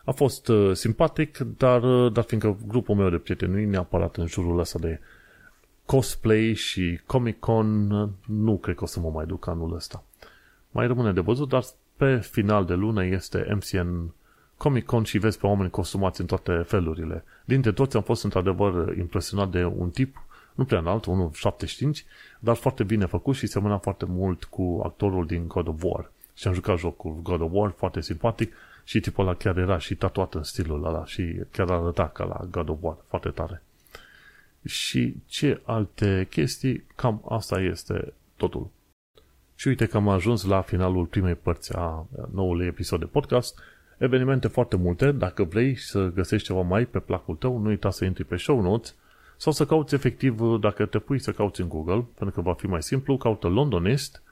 a 0.04 0.10
fost 0.10 0.48
uh, 0.48 0.76
simpatic, 0.76 1.38
dar, 1.38 1.82
uh, 1.82 2.12
dar 2.12 2.24
fiindcă 2.24 2.56
grupul 2.66 2.94
meu 2.94 3.10
de 3.10 3.16
prieteni 3.16 3.52
nu 3.52 3.58
e 3.58 3.64
neapărat 3.66 4.16
în 4.16 4.26
jurul 4.26 4.58
ăsta 4.58 4.78
de 4.78 5.00
cosplay 5.86 6.52
și 6.52 7.00
Comic 7.06 7.38
Con, 7.38 7.90
uh, 7.90 8.08
nu 8.26 8.56
cred 8.56 8.74
că 8.74 8.84
o 8.84 8.86
să 8.86 9.00
mă 9.00 9.10
mai 9.10 9.26
duc 9.26 9.46
anul 9.46 9.74
ăsta. 9.74 10.04
Mai 10.70 10.86
rămâne 10.86 11.12
de 11.12 11.20
văzut, 11.20 11.48
dar 11.48 11.64
pe 11.96 12.16
final 12.16 12.64
de 12.64 12.74
lună 12.74 13.04
este 13.04 13.54
MCN 13.54 14.12
Comic 14.56 14.84
Con 14.84 15.04
și 15.04 15.18
vezi 15.18 15.38
pe 15.38 15.46
oameni 15.46 15.70
costumați 15.70 16.20
în 16.20 16.26
toate 16.26 16.52
felurile. 16.52 17.24
Dintre 17.44 17.72
toți 17.72 17.96
am 17.96 18.02
fost 18.02 18.24
într-adevăr 18.24 18.96
impresionat 18.96 19.50
de 19.50 19.64
un 19.64 19.90
tip, 19.90 20.22
nu 20.54 20.64
prea 20.64 20.78
înalt, 20.78 21.06
1,75, 21.06 22.04
dar 22.38 22.54
foarte 22.54 22.84
bine 22.84 23.06
făcut 23.06 23.34
și 23.34 23.46
semăna 23.46 23.78
foarte 23.78 24.04
mult 24.08 24.44
cu 24.44 24.80
actorul 24.84 25.26
din 25.26 25.48
God 25.48 25.68
of 25.68 25.82
War. 25.82 26.10
Și 26.34 26.48
am 26.48 26.54
jucat 26.54 26.78
jocul 26.78 27.18
God 27.22 27.40
of 27.40 27.50
War, 27.52 27.70
foarte 27.76 28.00
simpatic, 28.00 28.52
și 28.84 29.00
tipul 29.00 29.26
ăla 29.26 29.36
chiar 29.36 29.56
era 29.56 29.78
și 29.78 29.94
tatuat 29.94 30.34
în 30.34 30.42
stilul 30.42 30.84
ăla 30.84 31.04
și 31.04 31.40
chiar 31.50 31.70
arăta 31.70 32.08
ca 32.08 32.24
la 32.24 32.40
God 32.50 32.68
of 32.68 32.78
War, 32.80 32.96
foarte 33.08 33.28
tare. 33.28 33.62
Și 34.64 35.14
ce 35.26 35.60
alte 35.64 36.26
chestii, 36.30 36.84
cam 36.94 37.24
asta 37.28 37.60
este 37.60 38.12
totul. 38.36 38.70
Și 39.54 39.68
uite 39.68 39.86
că 39.86 39.96
am 39.96 40.08
ajuns 40.08 40.44
la 40.44 40.60
finalul 40.60 41.06
primei 41.06 41.34
părți 41.34 41.76
a 41.76 42.06
noului 42.32 42.66
episod 42.66 42.98
de 42.98 43.04
podcast. 43.04 43.58
Evenimente 43.98 44.48
foarte 44.48 44.76
multe, 44.76 45.12
dacă 45.12 45.44
vrei 45.44 45.76
să 45.76 46.10
găsești 46.14 46.46
ceva 46.46 46.60
mai 46.60 46.84
pe 46.84 46.98
placul 46.98 47.34
tău, 47.34 47.58
nu 47.58 47.68
uita 47.68 47.90
să 47.90 48.04
intri 48.04 48.24
pe 48.24 48.36
show 48.36 48.60
notes 48.60 48.94
sau 49.36 49.52
să 49.52 49.66
cauți 49.66 49.94
efectiv, 49.94 50.40
dacă 50.60 50.86
te 50.86 50.98
pui 50.98 51.18
să 51.18 51.32
cauți 51.32 51.60
în 51.60 51.68
Google, 51.68 52.06
pentru 52.18 52.34
că 52.34 52.40
va 52.40 52.54
fi 52.54 52.66
mai 52.66 52.82
simplu, 52.82 53.16
caută 53.16 53.48
Londonist 53.48 54.22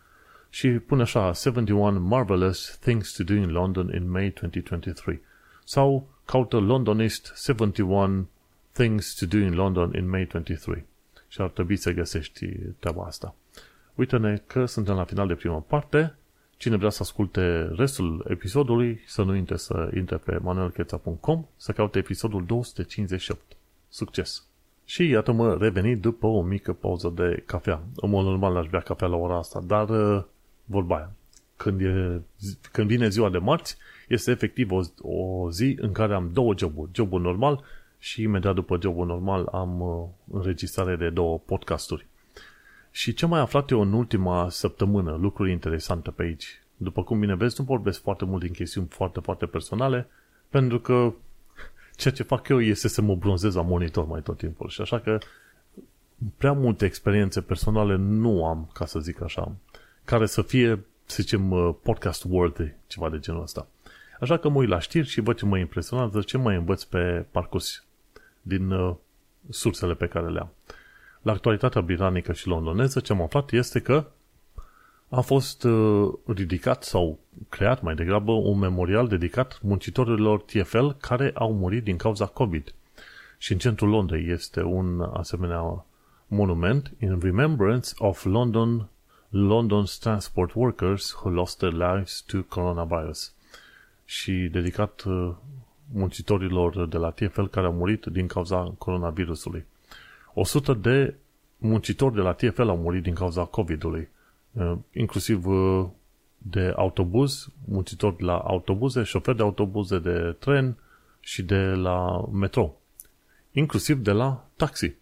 și 0.50 0.68
pune 0.68 1.02
așa 1.02 1.32
71 1.32 2.00
Marvelous 2.00 2.78
Things 2.80 3.12
to 3.12 3.22
Do 3.22 3.34
in 3.34 3.50
London 3.50 3.92
in 3.94 4.10
May 4.10 4.32
2023 4.40 5.20
sau 5.64 6.08
caută 6.24 6.56
Londonist 6.56 7.32
71 7.44 8.26
Things 8.72 9.14
to 9.14 9.26
Do 9.26 9.36
in 9.36 9.54
London 9.54 9.94
in 9.94 10.08
May 10.08 10.24
23 10.24 10.84
și 11.28 11.40
ar 11.40 11.48
trebui 11.48 11.76
să 11.76 11.92
găsești 11.92 12.46
treaba 12.78 13.04
asta. 13.04 13.34
Uită-ne 13.94 14.36
că 14.46 14.64
suntem 14.64 14.94
la 14.94 15.04
final 15.04 15.26
de 15.26 15.34
prima 15.34 15.58
parte. 15.58 16.14
Cine 16.56 16.76
vrea 16.76 16.90
să 16.90 16.98
asculte 17.02 17.72
restul 17.76 18.26
episodului, 18.28 19.00
să 19.06 19.22
nu 19.22 19.34
intre 19.34 19.56
să 19.56 19.90
intre 19.94 20.16
pe 20.16 20.38
manuelcheța.com 20.42 21.46
să 21.56 21.72
caute 21.72 21.98
episodul 21.98 22.44
258. 22.44 23.40
Succes! 23.88 24.46
Și 24.84 25.08
iată-mă 25.08 25.56
revenit 25.60 26.00
după 26.00 26.26
o 26.26 26.42
mică 26.42 26.72
pauză 26.72 27.12
de 27.16 27.42
cafea. 27.46 27.82
În 27.96 28.10
mod 28.10 28.24
normal 28.24 28.56
aș 28.56 28.66
bea 28.68 28.80
cafea 28.80 29.08
la 29.08 29.16
ora 29.16 29.36
asta, 29.38 29.60
dar 29.66 29.88
uh, 29.88 30.24
vorba 30.64 30.96
aia. 30.96 31.12
Când, 31.56 31.80
e, 31.80 32.20
când 32.72 32.88
vine 32.88 33.08
ziua 33.08 33.30
de 33.30 33.38
marți, 33.38 33.76
este 34.08 34.30
efectiv 34.30 34.70
o, 34.70 34.80
o 35.00 35.50
zi 35.50 35.76
în 35.80 35.92
care 35.92 36.14
am 36.14 36.30
două 36.32 36.54
joburi. 36.56 36.90
Jobul 36.92 37.20
normal 37.20 37.64
și 38.02 38.22
imediat 38.22 38.54
după 38.54 38.78
jobul 38.80 39.06
normal 39.06 39.48
am 39.52 39.80
uh, 39.80 40.04
înregistrare 40.32 40.96
de 40.96 41.10
două 41.10 41.38
podcasturi. 41.38 42.06
Și 42.90 43.14
ce 43.14 43.26
mai 43.26 43.40
aflat 43.40 43.70
eu 43.70 43.80
în 43.80 43.92
ultima 43.92 44.48
săptămână, 44.48 45.18
lucruri 45.20 45.50
interesante 45.50 46.10
pe 46.10 46.22
aici. 46.22 46.62
După 46.76 47.02
cum 47.02 47.20
bine 47.20 47.34
vezi, 47.34 47.54
nu 47.58 47.64
vorbesc 47.64 48.02
foarte 48.02 48.24
mult 48.24 48.42
din 48.42 48.52
chestiuni 48.52 48.86
foarte, 48.90 49.20
foarte 49.20 49.46
personale, 49.46 50.08
pentru 50.48 50.80
că 50.80 51.12
ceea 51.96 52.14
ce 52.14 52.22
fac 52.22 52.48
eu 52.48 52.60
este 52.60 52.88
să 52.88 53.02
mă 53.02 53.14
bronzez 53.14 53.54
la 53.54 53.62
monitor 53.62 54.06
mai 54.06 54.22
tot 54.22 54.36
timpul. 54.36 54.68
Și 54.68 54.80
așa 54.80 54.98
că 55.00 55.18
prea 56.36 56.52
multe 56.52 56.84
experiențe 56.84 57.40
personale 57.40 57.96
nu 57.96 58.46
am, 58.46 58.70
ca 58.72 58.86
să 58.86 58.98
zic 58.98 59.22
așa, 59.22 59.52
care 60.04 60.26
să 60.26 60.42
fie, 60.42 60.84
să 61.04 61.22
zicem, 61.22 61.50
uh, 61.50 61.74
podcast 61.82 62.24
worthy, 62.28 62.72
ceva 62.86 63.10
de 63.10 63.18
genul 63.18 63.42
ăsta. 63.42 63.66
Așa 64.20 64.36
că 64.36 64.48
mă 64.48 64.58
uit 64.58 64.68
la 64.68 64.78
știri 64.78 65.06
și 65.08 65.20
văd 65.20 65.36
ce 65.36 65.44
mă 65.44 65.58
impresionează, 65.58 66.20
ce 66.20 66.38
mai 66.38 66.56
învăț 66.56 66.82
pe 66.82 67.26
parcurs 67.30 67.84
din 68.42 68.70
uh, 68.70 68.94
sursele 69.48 69.94
pe 69.94 70.06
care 70.06 70.28
le 70.28 70.40
am 70.40 70.50
la 71.22 71.32
actualitatea 71.32 71.80
britanică 71.80 72.32
și 72.32 72.46
londoneză, 72.46 73.00
ce 73.00 73.12
am 73.12 73.22
aflat 73.22 73.52
este 73.52 73.80
că 73.80 74.06
a 75.08 75.20
fost 75.20 75.64
uh, 75.64 76.12
ridicat 76.26 76.82
sau 76.82 77.18
creat 77.48 77.82
mai 77.82 77.94
degrabă 77.94 78.32
un 78.32 78.58
memorial 78.58 79.08
dedicat 79.08 79.58
muncitorilor 79.62 80.40
TFL 80.40 80.88
care 80.88 81.30
au 81.34 81.54
murit 81.54 81.84
din 81.84 81.96
cauza 81.96 82.26
COVID. 82.26 82.74
Și 83.38 83.52
în 83.52 83.58
centrul 83.58 83.88
Londrei 83.88 84.30
este 84.30 84.62
un 84.62 85.00
asemenea 85.12 85.84
monument 86.26 86.92
in 87.00 87.18
remembrance 87.20 87.90
of 87.96 88.24
London 88.24 88.88
London's 89.30 89.98
transport 90.00 90.54
workers 90.54 91.12
who 91.12 91.30
lost 91.30 91.58
their 91.58 91.72
lives 91.72 92.20
to 92.26 92.42
coronavirus. 92.42 93.32
Și 94.04 94.32
dedicat 94.32 95.02
uh, 95.06 95.34
muncitorilor 95.92 96.86
de 96.86 96.96
la 96.96 97.10
TFL 97.10 97.44
care 97.44 97.66
au 97.66 97.72
murit 97.72 98.04
din 98.04 98.26
cauza 98.26 98.74
coronavirusului. 98.78 99.64
100 100.34 100.72
de 100.72 101.14
muncitori 101.58 102.14
de 102.14 102.20
la 102.20 102.32
TFL 102.32 102.68
au 102.68 102.76
murit 102.76 103.02
din 103.02 103.14
cauza 103.14 103.44
COVID-ului, 103.44 104.08
uh, 104.52 104.72
inclusiv 104.92 105.46
uh, 105.46 105.86
de 106.38 106.72
autobuz, 106.76 107.48
muncitori 107.64 108.16
de 108.16 108.24
la 108.24 108.36
autobuze, 108.38 109.02
șoferi 109.02 109.36
de 109.36 109.42
autobuze, 109.42 109.98
de 109.98 110.36
tren 110.38 110.76
și 111.20 111.42
de 111.42 111.60
la 111.64 112.28
metro, 112.32 112.74
inclusiv 113.52 113.98
de 113.98 114.12
la 114.12 114.46
taxi. 114.56 114.92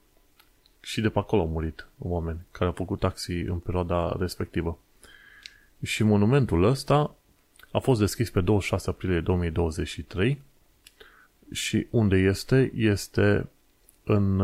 și 0.82 1.00
de 1.00 1.08
pe 1.08 1.18
acolo 1.18 1.42
au 1.42 1.48
murit 1.48 1.86
oameni 1.98 2.38
care 2.50 2.64
au 2.64 2.72
făcut 2.72 2.98
taxi 2.98 3.32
în 3.32 3.58
perioada 3.58 4.16
respectivă. 4.18 4.78
Și 5.82 6.02
monumentul 6.02 6.64
ăsta 6.64 7.14
a 7.72 7.78
fost 7.78 8.00
deschis 8.00 8.30
pe 8.30 8.40
26 8.40 8.90
aprilie 8.90 9.20
2023 9.20 10.42
și 11.52 11.86
unde 11.90 12.16
este? 12.16 12.72
Este 12.74 13.48
în, 14.04 14.40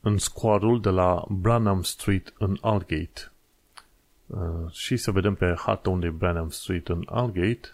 în 0.00 0.18
scoarul 0.18 0.80
de 0.80 0.90
la 0.90 1.24
Branham 1.28 1.82
Street 1.82 2.34
în 2.38 2.58
Aldgate. 2.60 3.32
Uh, 4.26 4.70
și 4.70 4.96
să 4.96 5.10
vedem 5.10 5.34
pe 5.34 5.54
hartă 5.56 5.90
unde 5.90 6.06
e 6.06 6.10
Branham 6.10 6.48
Street 6.48 6.88
în 6.88 7.02
Aldgate. 7.06 7.68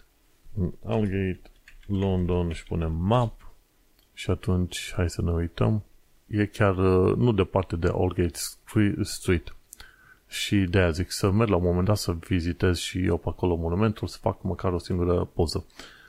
În 0.57 0.71
Aldgate, 0.85 1.41
London 1.87 2.51
și 2.51 2.63
punem 2.63 2.91
map 2.91 3.51
și 4.13 4.29
atunci 4.29 4.93
hai 4.95 5.09
să 5.09 5.21
ne 5.21 5.31
uităm. 5.31 5.83
E 6.27 6.45
chiar 6.45 6.77
uh, 6.77 7.15
nu 7.15 7.31
departe 7.31 7.75
de 7.75 7.87
Aldgate 7.93 8.39
Street. 9.01 9.55
Și 10.27 10.55
de 10.55 10.77
aia 10.77 10.91
zic 10.91 11.11
să 11.11 11.31
merg 11.31 11.49
la 11.49 11.55
un 11.55 11.63
moment 11.63 11.85
dat 11.85 11.97
să 11.97 12.11
vizitez 12.11 12.77
și 12.77 13.05
eu 13.05 13.17
pe 13.17 13.29
acolo 13.29 13.55
monumentul, 13.55 14.07
să 14.07 14.17
fac 14.21 14.41
măcar 14.41 14.73
o 14.73 14.77
singură 14.77 15.29
poză. 15.33 15.65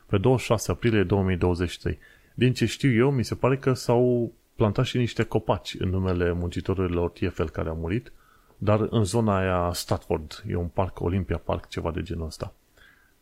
Pe 0.07 0.19
26 0.19 0.71
aprilie 0.71 1.03
2023. 1.03 1.99
Din 2.35 2.53
ce 2.53 2.67
știu 2.67 2.93
eu, 2.93 3.11
mi 3.11 3.25
se 3.25 3.35
pare 3.35 3.57
că 3.57 3.73
s-au 3.73 4.33
plantat 4.57 4.85
și 4.85 4.97
niște 4.97 5.23
copaci 5.23 5.77
în 5.79 5.89
numele 5.89 6.33
muncitorilor 6.33 7.11
TFL 7.11 7.45
care 7.45 7.69
au 7.69 7.77
murit, 7.77 8.13
dar 8.59 8.87
în 8.91 9.05
zona 9.05 9.37
aia 9.37 9.73
Statford, 9.73 10.45
e 10.49 10.55
un 10.55 10.67
parc, 10.67 11.01
Olympia 11.01 11.39
Park, 11.39 11.69
ceva 11.69 11.91
de 11.91 12.03
genul 12.03 12.27
ăsta. 12.27 12.55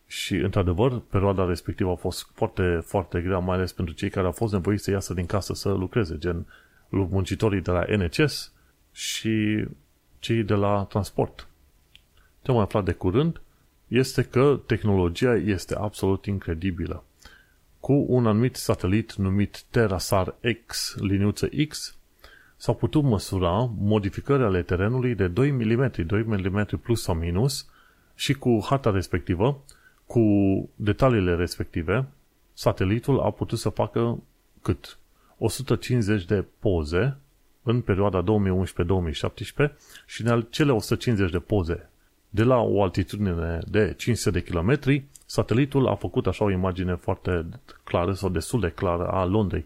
Și, 0.07 0.35
într-adevăr, 0.35 0.99
perioada 0.99 1.45
respectivă 1.45 1.91
a 1.91 1.95
fost 1.95 2.29
foarte, 2.33 2.81
foarte 2.85 3.21
grea, 3.21 3.37
mai 3.37 3.55
ales 3.55 3.71
pentru 3.71 3.93
cei 3.93 4.09
care 4.09 4.25
au 4.25 4.31
fost 4.31 4.53
nevoiți 4.53 4.83
să 4.83 4.91
iasă 4.91 5.13
din 5.13 5.25
casă 5.25 5.53
să 5.53 5.69
lucreze, 5.69 6.17
gen 6.17 6.45
muncitorii 6.89 7.61
de 7.61 7.71
la 7.71 7.85
NHS 7.97 8.53
și 8.91 9.65
cei 10.19 10.43
de 10.43 10.53
la 10.53 10.83
transport. 10.89 11.47
Ce 12.41 12.51
am 12.51 12.57
aflat 12.57 12.83
de 12.83 12.93
curând 12.93 13.41
este 13.87 14.23
că 14.23 14.59
tehnologia 14.65 15.35
este 15.35 15.75
absolut 15.75 16.25
incredibilă. 16.25 17.03
Cu 17.81 18.05
un 18.07 18.27
anumit 18.27 18.55
satelit 18.55 19.13
numit 19.13 19.63
TerraSAR 19.69 20.35
X, 20.65 20.95
liniuță 20.99 21.49
X, 21.67 21.95
s-au 22.57 22.75
putut 22.75 23.03
măsura 23.03 23.71
modificări 23.77 24.43
ale 24.43 24.61
terenului 24.61 25.15
de 25.15 25.27
2 25.27 25.51
mm, 25.51 25.91
2 26.05 26.23
mm 26.23 26.65
plus 26.81 27.01
sau 27.01 27.15
minus 27.15 27.69
și 28.15 28.33
cu 28.33 28.65
harta 28.69 28.91
respectivă, 28.91 29.63
cu 30.05 30.21
detaliile 30.75 31.35
respective, 31.35 32.07
satelitul 32.53 33.19
a 33.19 33.31
putut 33.31 33.59
să 33.59 33.69
facă 33.69 34.23
cât? 34.61 34.97
150 35.37 36.25
de 36.25 36.45
poze 36.59 37.17
în 37.63 37.81
perioada 37.81 38.23
2011-2017 38.23 38.25
și 40.05 40.25
în 40.25 40.47
cele 40.49 40.71
150 40.71 41.31
de 41.31 41.39
poze 41.39 41.89
de 42.29 42.43
la 42.43 42.57
o 42.57 42.83
altitudine 42.83 43.59
de 43.67 43.93
500 43.97 44.39
de 44.39 44.43
kilometri, 44.43 45.05
satelitul 45.31 45.87
a 45.87 45.95
făcut 45.95 46.27
așa 46.27 46.43
o 46.43 46.51
imagine 46.51 46.95
foarte 46.95 47.45
clară 47.83 48.13
sau 48.13 48.29
destul 48.29 48.59
de 48.59 48.69
clară 48.69 49.07
a 49.07 49.25
Londrei. 49.25 49.65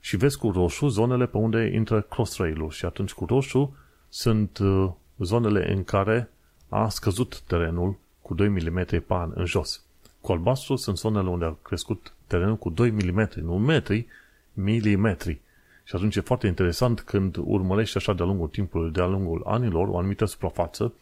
Și 0.00 0.16
vezi 0.16 0.38
cu 0.38 0.50
roșu 0.50 0.88
zonele 0.88 1.26
pe 1.26 1.36
unde 1.36 1.70
intră 1.74 2.00
crossrail-ul 2.00 2.70
și 2.70 2.84
atunci 2.84 3.12
cu 3.12 3.24
roșu 3.24 3.76
sunt 4.08 4.58
uh, 4.58 4.90
zonele 5.18 5.72
în 5.72 5.84
care 5.84 6.30
a 6.68 6.88
scăzut 6.88 7.40
terenul 7.40 7.96
cu 8.22 8.34
2 8.34 8.48
mm 8.48 8.84
pe 8.84 9.04
an 9.08 9.30
în 9.34 9.44
jos. 9.44 9.84
Cu 10.20 10.32
albastru 10.32 10.76
sunt 10.76 10.96
zonele 10.96 11.28
unde 11.28 11.44
a 11.44 11.56
crescut 11.62 12.14
terenul 12.26 12.56
cu 12.56 12.70
2 12.70 12.90
mm, 12.90 13.28
nu 13.34 13.58
metri, 13.58 14.06
milimetri. 14.52 15.40
Și 15.84 15.96
atunci 15.96 16.16
e 16.16 16.20
foarte 16.20 16.46
interesant 16.46 17.00
când 17.00 17.36
urmărești 17.36 17.96
așa 17.96 18.12
de-a 18.12 18.26
lungul 18.26 18.48
timpului, 18.48 18.90
de-a 18.90 19.06
lungul 19.06 19.42
anilor, 19.46 19.88
o 19.88 19.98
anumită 19.98 20.24
suprafață 20.24 20.92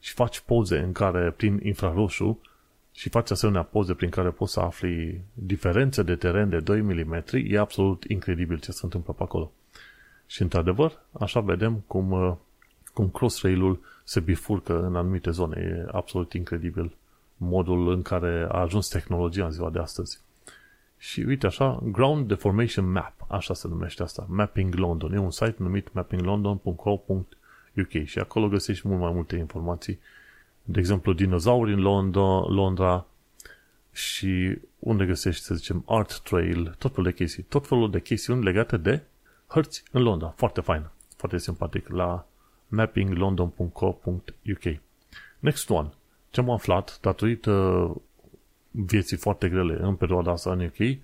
și 0.00 0.12
faci 0.12 0.40
poze 0.40 0.78
în 0.78 0.92
care, 0.92 1.30
prin 1.30 1.60
infraroșu, 1.62 2.40
și 2.94 3.08
faci 3.08 3.30
asemenea 3.30 3.62
poze 3.62 3.94
prin 3.94 4.10
care 4.10 4.30
poți 4.30 4.52
să 4.52 4.60
afli 4.60 5.20
diferențe 5.32 6.02
de 6.02 6.16
teren 6.16 6.48
de 6.48 6.60
2 6.60 6.80
mm, 6.80 7.24
e 7.32 7.58
absolut 7.58 8.04
incredibil 8.04 8.58
ce 8.58 8.72
se 8.72 8.80
întâmplă 8.82 9.12
pe 9.12 9.22
acolo. 9.22 9.52
Și 10.26 10.42
într-adevăr, 10.42 11.00
așa 11.12 11.40
vedem 11.40 11.82
cum, 11.86 12.10
uh, 12.10 12.34
cum 12.92 13.08
crossrail-ul 13.08 13.80
se 14.04 14.20
bifurcă 14.20 14.84
în 14.84 14.96
anumite 14.96 15.30
zone. 15.30 15.60
E 15.60 15.88
absolut 15.92 16.32
incredibil 16.32 16.96
modul 17.36 17.92
în 17.92 18.02
care 18.02 18.46
a 18.50 18.60
ajuns 18.60 18.88
tehnologia 18.88 19.44
în 19.44 19.50
ziua 19.50 19.70
de 19.70 19.78
astăzi. 19.78 20.20
Și 20.98 21.20
uite 21.20 21.46
așa, 21.46 21.80
Ground 21.82 22.28
Deformation 22.28 22.90
Map, 22.90 23.14
așa 23.28 23.54
se 23.54 23.68
numește 23.68 24.02
asta, 24.02 24.26
Mapping 24.28 24.74
London. 24.74 25.12
E 25.12 25.18
un 25.18 25.30
site 25.30 25.56
numit 25.56 25.92
mappinglondon.co.uk 25.92 28.04
și 28.04 28.18
acolo 28.18 28.48
găsești 28.48 28.88
mult 28.88 29.00
mai 29.00 29.12
multe 29.12 29.36
informații. 29.36 29.98
De 30.64 30.78
exemplu, 30.78 31.12
dinozauri 31.12 31.72
în 31.72 31.80
Londra, 31.80 32.44
Londra 32.48 33.06
și 33.92 34.58
unde 34.78 35.06
găsești, 35.06 35.44
să 35.44 35.54
zicem, 35.54 35.82
Art 35.86 36.20
Trail, 36.20 36.74
tot 36.78 36.94
felul 36.94 37.10
de 37.10 37.16
chestii. 37.16 37.42
Tot 37.42 37.66
felul 37.66 37.90
de 37.90 38.00
chestiuni 38.00 38.44
legate 38.44 38.76
de 38.76 39.02
hărți 39.46 39.82
în 39.90 40.02
Londra. 40.02 40.34
Foarte 40.36 40.60
fain, 40.60 40.82
foarte 41.16 41.38
simpatic, 41.38 41.88
la 41.88 42.26
mappinglondon.co.uk. 42.68 44.80
Next 45.38 45.70
one. 45.70 45.88
Ce 46.30 46.40
am 46.40 46.50
aflat, 46.50 46.98
datorită 47.00 47.90
vieții 48.70 49.16
foarte 49.16 49.48
grele 49.48 49.78
în 49.80 49.94
perioada 49.94 50.30
asta 50.30 50.52
în 50.52 50.64
UK, 50.64 50.98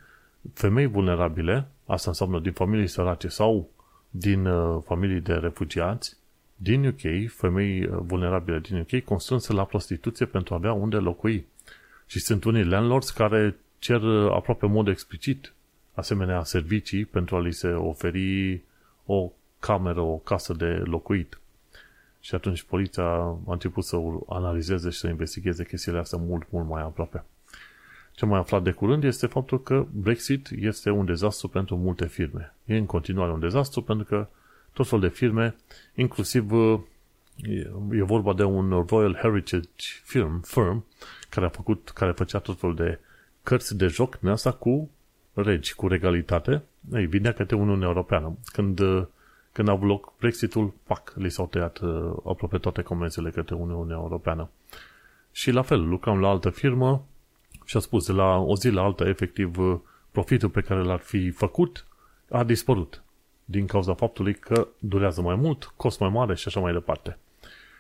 femei 0.53 0.87
vulnerabile, 0.87 1.67
asta 1.87 2.11
înseamnă 2.11 2.41
din 2.41 2.53
familii 2.53 2.87
sărace 2.87 3.29
sau 3.29 3.69
din 4.11 4.47
uh, 4.47 4.83
familii 4.85 5.21
de 5.21 5.33
refugiați, 5.33 6.17
din 6.63 6.87
UK, 6.87 7.33
femei 7.33 7.85
uh, 7.85 7.99
vulnerabile 8.01 8.59
din 8.59 8.79
UK, 8.79 9.05
constrânse 9.05 9.53
la 9.53 9.65
prostituție 9.65 10.27
pentru 10.27 10.55
a 10.55 10.57
avea 10.57 10.73
unde 10.73 10.97
locui. 10.97 11.47
Și 12.07 12.19
sunt 12.19 12.45
unii 12.45 12.65
landlords 12.65 13.11
care 13.11 13.57
cer 13.79 14.03
uh, 14.03 14.33
aproape 14.33 14.65
în 14.65 14.73
mod 14.73 14.89
explicit 14.89 15.53
asemenea 15.95 16.45
servicii 16.45 17.05
pentru 17.05 17.37
a 17.37 17.41
li 17.41 17.53
se 17.53 17.69
oferi 17.69 18.61
o 19.07 19.33
cameră, 19.59 20.01
o 20.01 20.17
casă 20.17 20.53
de 20.53 20.65
locuit. 20.65 21.41
Și 22.21 22.35
atunci 22.35 22.63
poliția 22.63 23.05
a 23.05 23.39
început 23.47 23.85
să 23.85 23.97
analizeze 24.29 24.91
și 24.91 24.99
să 24.99 25.09
investigheze 25.09 25.65
chestiile 25.65 25.99
astea 25.99 26.19
mult, 26.19 26.47
mult 26.51 26.69
mai 26.69 26.83
aproape. 26.83 27.25
Ce 28.13 28.25
am 28.25 28.31
mai 28.31 28.41
aflat 28.41 28.63
de 28.63 28.71
curând 28.71 29.05
este 29.05 29.27
faptul 29.27 29.63
că 29.63 29.87
Brexit 29.93 30.49
este 30.51 30.91
un 30.91 31.05
dezastru 31.05 31.49
pentru 31.49 31.77
multe 31.77 32.07
firme. 32.07 32.55
E 32.65 32.77
în 32.77 32.87
continuare 32.87 33.33
un 33.33 33.41
dezastru 33.41 33.83
pentru 33.83 34.05
că 34.07 34.27
tot 34.73 34.87
fel 34.87 35.01
de 35.01 35.09
firme, 35.09 35.57
inclusiv 35.95 36.51
e 37.91 38.03
vorba 38.03 38.33
de 38.33 38.45
un 38.45 38.85
Royal 38.89 39.15
Heritage 39.15 40.01
firm, 40.03 40.41
firm 40.41 40.85
care 41.29 41.47
a 41.47 41.49
făcut, 41.49 41.91
care 41.95 42.13
făcea 42.13 42.39
tot 42.39 42.59
fel 42.59 42.75
de 42.75 42.99
cărți 43.43 43.77
de 43.77 43.87
joc 43.87 44.19
din 44.19 44.29
asta 44.29 44.53
cu 44.53 44.91
regi, 45.35 45.75
cu 45.75 45.89
regalitate, 45.89 46.63
ei, 46.93 47.07
vinea 47.07 47.33
către 47.33 47.57
Uniunea 47.57 47.89
Europeană. 47.89 48.37
Când, 48.53 48.81
când 49.53 49.69
a 49.69 49.73
avut 49.73 49.89
loc 49.89 50.13
Brexitul, 50.19 50.73
pac, 50.87 51.13
li 51.15 51.31
s-au 51.31 51.47
tăiat 51.47 51.79
uh, 51.79 52.13
aproape 52.25 52.59
toate 52.59 52.83
comenzile 52.83 53.31
către 53.31 53.55
Uniunea 53.55 53.97
Europeană. 53.97 54.51
Și 55.33 55.51
la 55.51 55.63
fel, 55.63 55.89
lucram 55.89 56.21
la 56.21 56.29
altă 56.29 56.51
firmă 56.51 57.05
și 57.65 57.77
a 57.77 57.81
spus, 57.81 58.07
de 58.07 58.13
la 58.13 58.37
o 58.37 58.57
zi 58.57 58.71
la 58.71 58.83
alta, 58.83 59.09
efectiv, 59.09 59.59
uh, 59.59 59.79
profitul 60.11 60.49
pe 60.49 60.61
care 60.61 60.83
l-ar 60.83 60.99
fi 60.99 61.31
făcut 61.31 61.85
a 62.31 62.45
dispărut 62.45 63.03
din 63.51 63.67
cauza 63.67 63.95
faptului 63.95 64.35
că 64.35 64.69
durează 64.79 65.21
mai 65.21 65.35
mult, 65.35 65.73
cost 65.77 66.01
mai 66.01 66.09
mare 66.09 66.35
și 66.35 66.49
așa 66.49 66.61
mai 66.61 66.73
departe. 66.73 67.19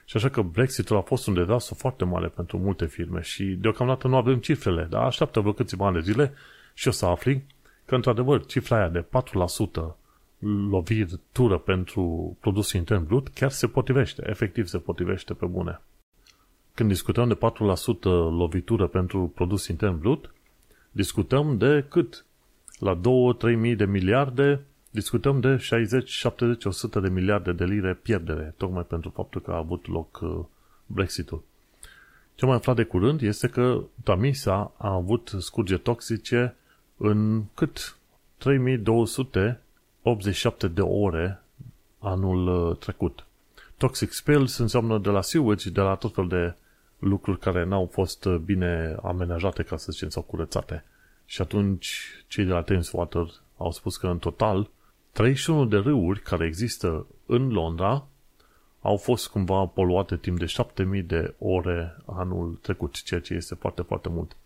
Și 0.04 0.16
așa 0.16 0.28
că 0.28 0.42
Brexitul 0.42 0.96
a 0.96 1.00
fost 1.00 1.26
un 1.26 1.34
dezastru 1.34 1.74
foarte 1.74 2.04
mare 2.04 2.28
pentru 2.28 2.58
multe 2.58 2.86
firme 2.86 3.20
și 3.20 3.44
deocamdată 3.44 4.08
nu 4.08 4.16
avem 4.16 4.38
cifrele, 4.38 4.86
dar 4.90 5.04
așteaptă 5.04 5.40
vreo 5.40 5.52
câțiva 5.52 5.86
ani 5.86 5.94
de 5.94 6.00
zile 6.00 6.32
și 6.74 6.88
o 6.88 6.90
să 6.90 7.06
afli 7.06 7.44
că, 7.84 7.94
într-adevăr, 7.94 8.46
cifra 8.46 8.76
aia 8.76 8.88
de 8.88 9.04
4% 9.04 9.94
lovitură 10.70 11.58
pentru 11.58 12.36
produsul 12.40 12.78
intern 12.78 13.06
brut 13.06 13.28
chiar 13.28 13.50
se 13.50 13.66
potrivește, 13.66 14.22
efectiv 14.26 14.66
se 14.66 14.78
potrivește 14.78 15.34
pe 15.34 15.46
bune. 15.46 15.80
Când 16.74 16.88
discutăm 16.88 17.28
de 17.28 17.36
4% 17.36 17.38
lovitură 18.30 18.86
pentru 18.86 19.32
produs 19.34 19.66
intern 19.66 19.98
brut, 19.98 20.34
discutăm 20.90 21.58
de 21.58 21.84
cât? 21.88 22.24
La 22.78 23.00
2-3 23.00 23.00
mii 23.56 23.76
de 23.76 23.84
miliarde, 23.84 24.64
discutăm 24.90 25.40
de 25.40 25.56
60, 25.56 26.08
70, 26.08 26.64
100 26.64 27.00
de 27.00 27.08
miliarde 27.08 27.52
de 27.52 27.64
lire 27.64 27.94
pierdere, 27.94 28.54
tocmai 28.56 28.82
pentru 28.82 29.10
faptul 29.10 29.40
că 29.40 29.50
a 29.50 29.56
avut 29.56 29.86
loc 29.86 30.18
uh, 30.22 30.44
Brexitul. 30.86 31.42
Ce 32.34 32.46
mai 32.46 32.54
aflat 32.54 32.76
de 32.76 32.84
curând 32.84 33.22
este 33.22 33.48
că 33.48 33.82
Tamisa 34.04 34.72
a 34.76 34.92
avut 34.92 35.32
scurge 35.38 35.76
toxice 35.76 36.54
în 36.96 37.44
cât 37.54 37.96
3287 38.38 40.68
de 40.68 40.80
ore 40.80 41.42
anul 41.98 42.46
uh, 42.46 42.76
trecut. 42.76 43.24
Toxic 43.76 44.12
spills 44.12 44.58
înseamnă 44.58 44.98
de 44.98 45.08
la 45.08 45.22
sewage, 45.22 45.70
de 45.70 45.80
la 45.80 45.94
tot 45.94 46.14
fel 46.14 46.28
de 46.28 46.54
lucruri 46.98 47.38
care 47.38 47.64
n-au 47.64 47.88
fost 47.92 48.24
uh, 48.24 48.36
bine 48.36 48.96
amenajate, 49.02 49.62
ca 49.62 49.76
să 49.76 49.92
zicem, 49.92 50.08
sau 50.08 50.22
curățate. 50.22 50.84
Și 51.26 51.40
atunci 51.40 52.04
cei 52.26 52.44
de 52.44 52.52
la 52.52 52.62
Thames 52.62 52.92
Water 52.92 53.26
au 53.56 53.70
spus 53.70 53.96
că 53.96 54.06
în 54.06 54.18
total 54.18 54.70
31 55.12 55.66
de 55.66 55.76
râuri 55.76 56.20
care 56.20 56.46
există 56.46 57.06
în 57.26 57.48
Londra 57.48 58.06
au 58.80 58.96
fost 58.96 59.28
cumva 59.28 59.66
poluate 59.66 60.16
timp 60.16 60.38
de 60.38 60.46
7000 60.46 61.02
de 61.02 61.34
ore 61.38 61.96
anul 62.06 62.58
trecut, 62.62 63.02
ceea 63.02 63.20
ce 63.20 63.34
este 63.34 63.54
foarte, 63.54 63.82
foarte 63.82 64.08
mult. 64.08 64.36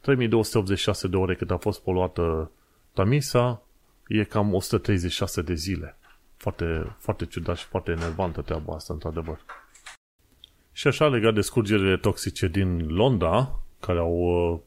3286 0.00 1.08
de 1.08 1.16
ore 1.16 1.34
cât 1.34 1.50
a 1.50 1.56
fost 1.56 1.82
poluată 1.82 2.50
Tamisa, 2.92 3.62
e 4.08 4.24
cam 4.24 4.54
136 4.54 5.42
de 5.42 5.54
zile. 5.54 5.96
Foarte, 6.36 6.94
foarte 6.98 7.26
ciudat 7.26 7.56
și 7.56 7.64
foarte 7.64 7.90
enervantă 7.90 8.40
treaba 8.40 8.74
asta, 8.74 8.92
într-adevăr. 8.92 9.38
Și 10.72 10.86
așa, 10.86 11.08
legat 11.08 11.34
de 11.34 11.40
scurgerile 11.40 11.96
toxice 11.96 12.48
din 12.48 12.86
Londra, 12.88 13.60
care 13.80 13.98
au 13.98 14.14
uh, 14.14 14.58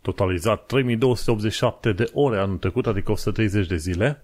totalizat 0.00 0.66
3287 0.66 1.92
de 1.92 2.10
ore 2.12 2.38
anul 2.38 2.58
trecut, 2.58 2.86
adică 2.86 3.12
130 3.12 3.66
de 3.66 3.76
zile, 3.76 4.23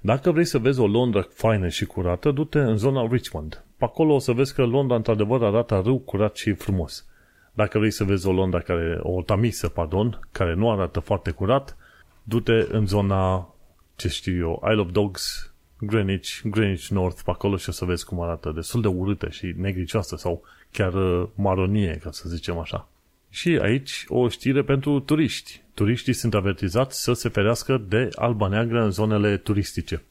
dacă 0.00 0.30
vrei 0.30 0.44
să 0.44 0.58
vezi 0.58 0.80
o 0.80 0.86
Londra 0.86 1.26
faină 1.28 1.68
și 1.68 1.86
curată, 1.86 2.30
du-te 2.30 2.58
în 2.58 2.76
zona 2.76 3.08
Richmond. 3.10 3.64
Pe 3.76 3.84
acolo 3.84 4.14
o 4.14 4.18
să 4.18 4.32
vezi 4.32 4.54
că 4.54 4.64
Londra 4.64 4.96
într-adevăr 4.96 5.42
arată 5.42 5.82
râu 5.84 5.98
curat 5.98 6.36
și 6.36 6.52
frumos. 6.52 7.06
Dacă 7.52 7.78
vrei 7.78 7.90
să 7.90 8.04
vezi 8.04 8.26
o 8.26 8.32
Londra 8.32 8.60
care, 8.60 8.98
o 9.02 9.22
tamisă, 9.22 9.68
pardon, 9.68 10.20
care 10.32 10.54
nu 10.54 10.70
arată 10.70 11.00
foarte 11.00 11.30
curat, 11.30 11.76
du-te 12.22 12.66
în 12.70 12.86
zona, 12.86 13.54
ce 13.96 14.08
știu 14.08 14.36
eu, 14.36 14.62
Isle 14.70 14.80
of 14.80 14.90
Dogs, 14.90 15.52
Greenwich, 15.80 16.40
Greenwich 16.44 16.86
North, 16.86 17.20
pe 17.24 17.30
acolo 17.30 17.56
și 17.56 17.68
o 17.68 17.72
să 17.72 17.84
vezi 17.84 18.04
cum 18.04 18.20
arată 18.20 18.52
destul 18.54 18.80
de 18.80 18.88
urâtă 18.88 19.28
și 19.28 19.54
negricioasă 19.56 20.16
sau 20.16 20.42
chiar 20.72 20.94
uh, 20.94 21.28
maronie, 21.34 21.98
ca 22.02 22.10
să 22.10 22.28
zicem 22.28 22.58
așa. 22.58 22.88
Și 23.30 23.58
aici 23.62 24.04
o 24.08 24.28
știre 24.28 24.62
pentru 24.62 25.00
turiști. 25.00 25.62
Turiștii 25.78 26.12
sunt 26.12 26.34
avertizați 26.34 27.02
să 27.02 27.12
se 27.12 27.28
ferească 27.28 27.84
de 27.88 28.08
alba 28.14 28.48
neagră 28.48 28.82
în 28.82 28.90
zonele 28.90 29.36
turistice. 29.36 30.02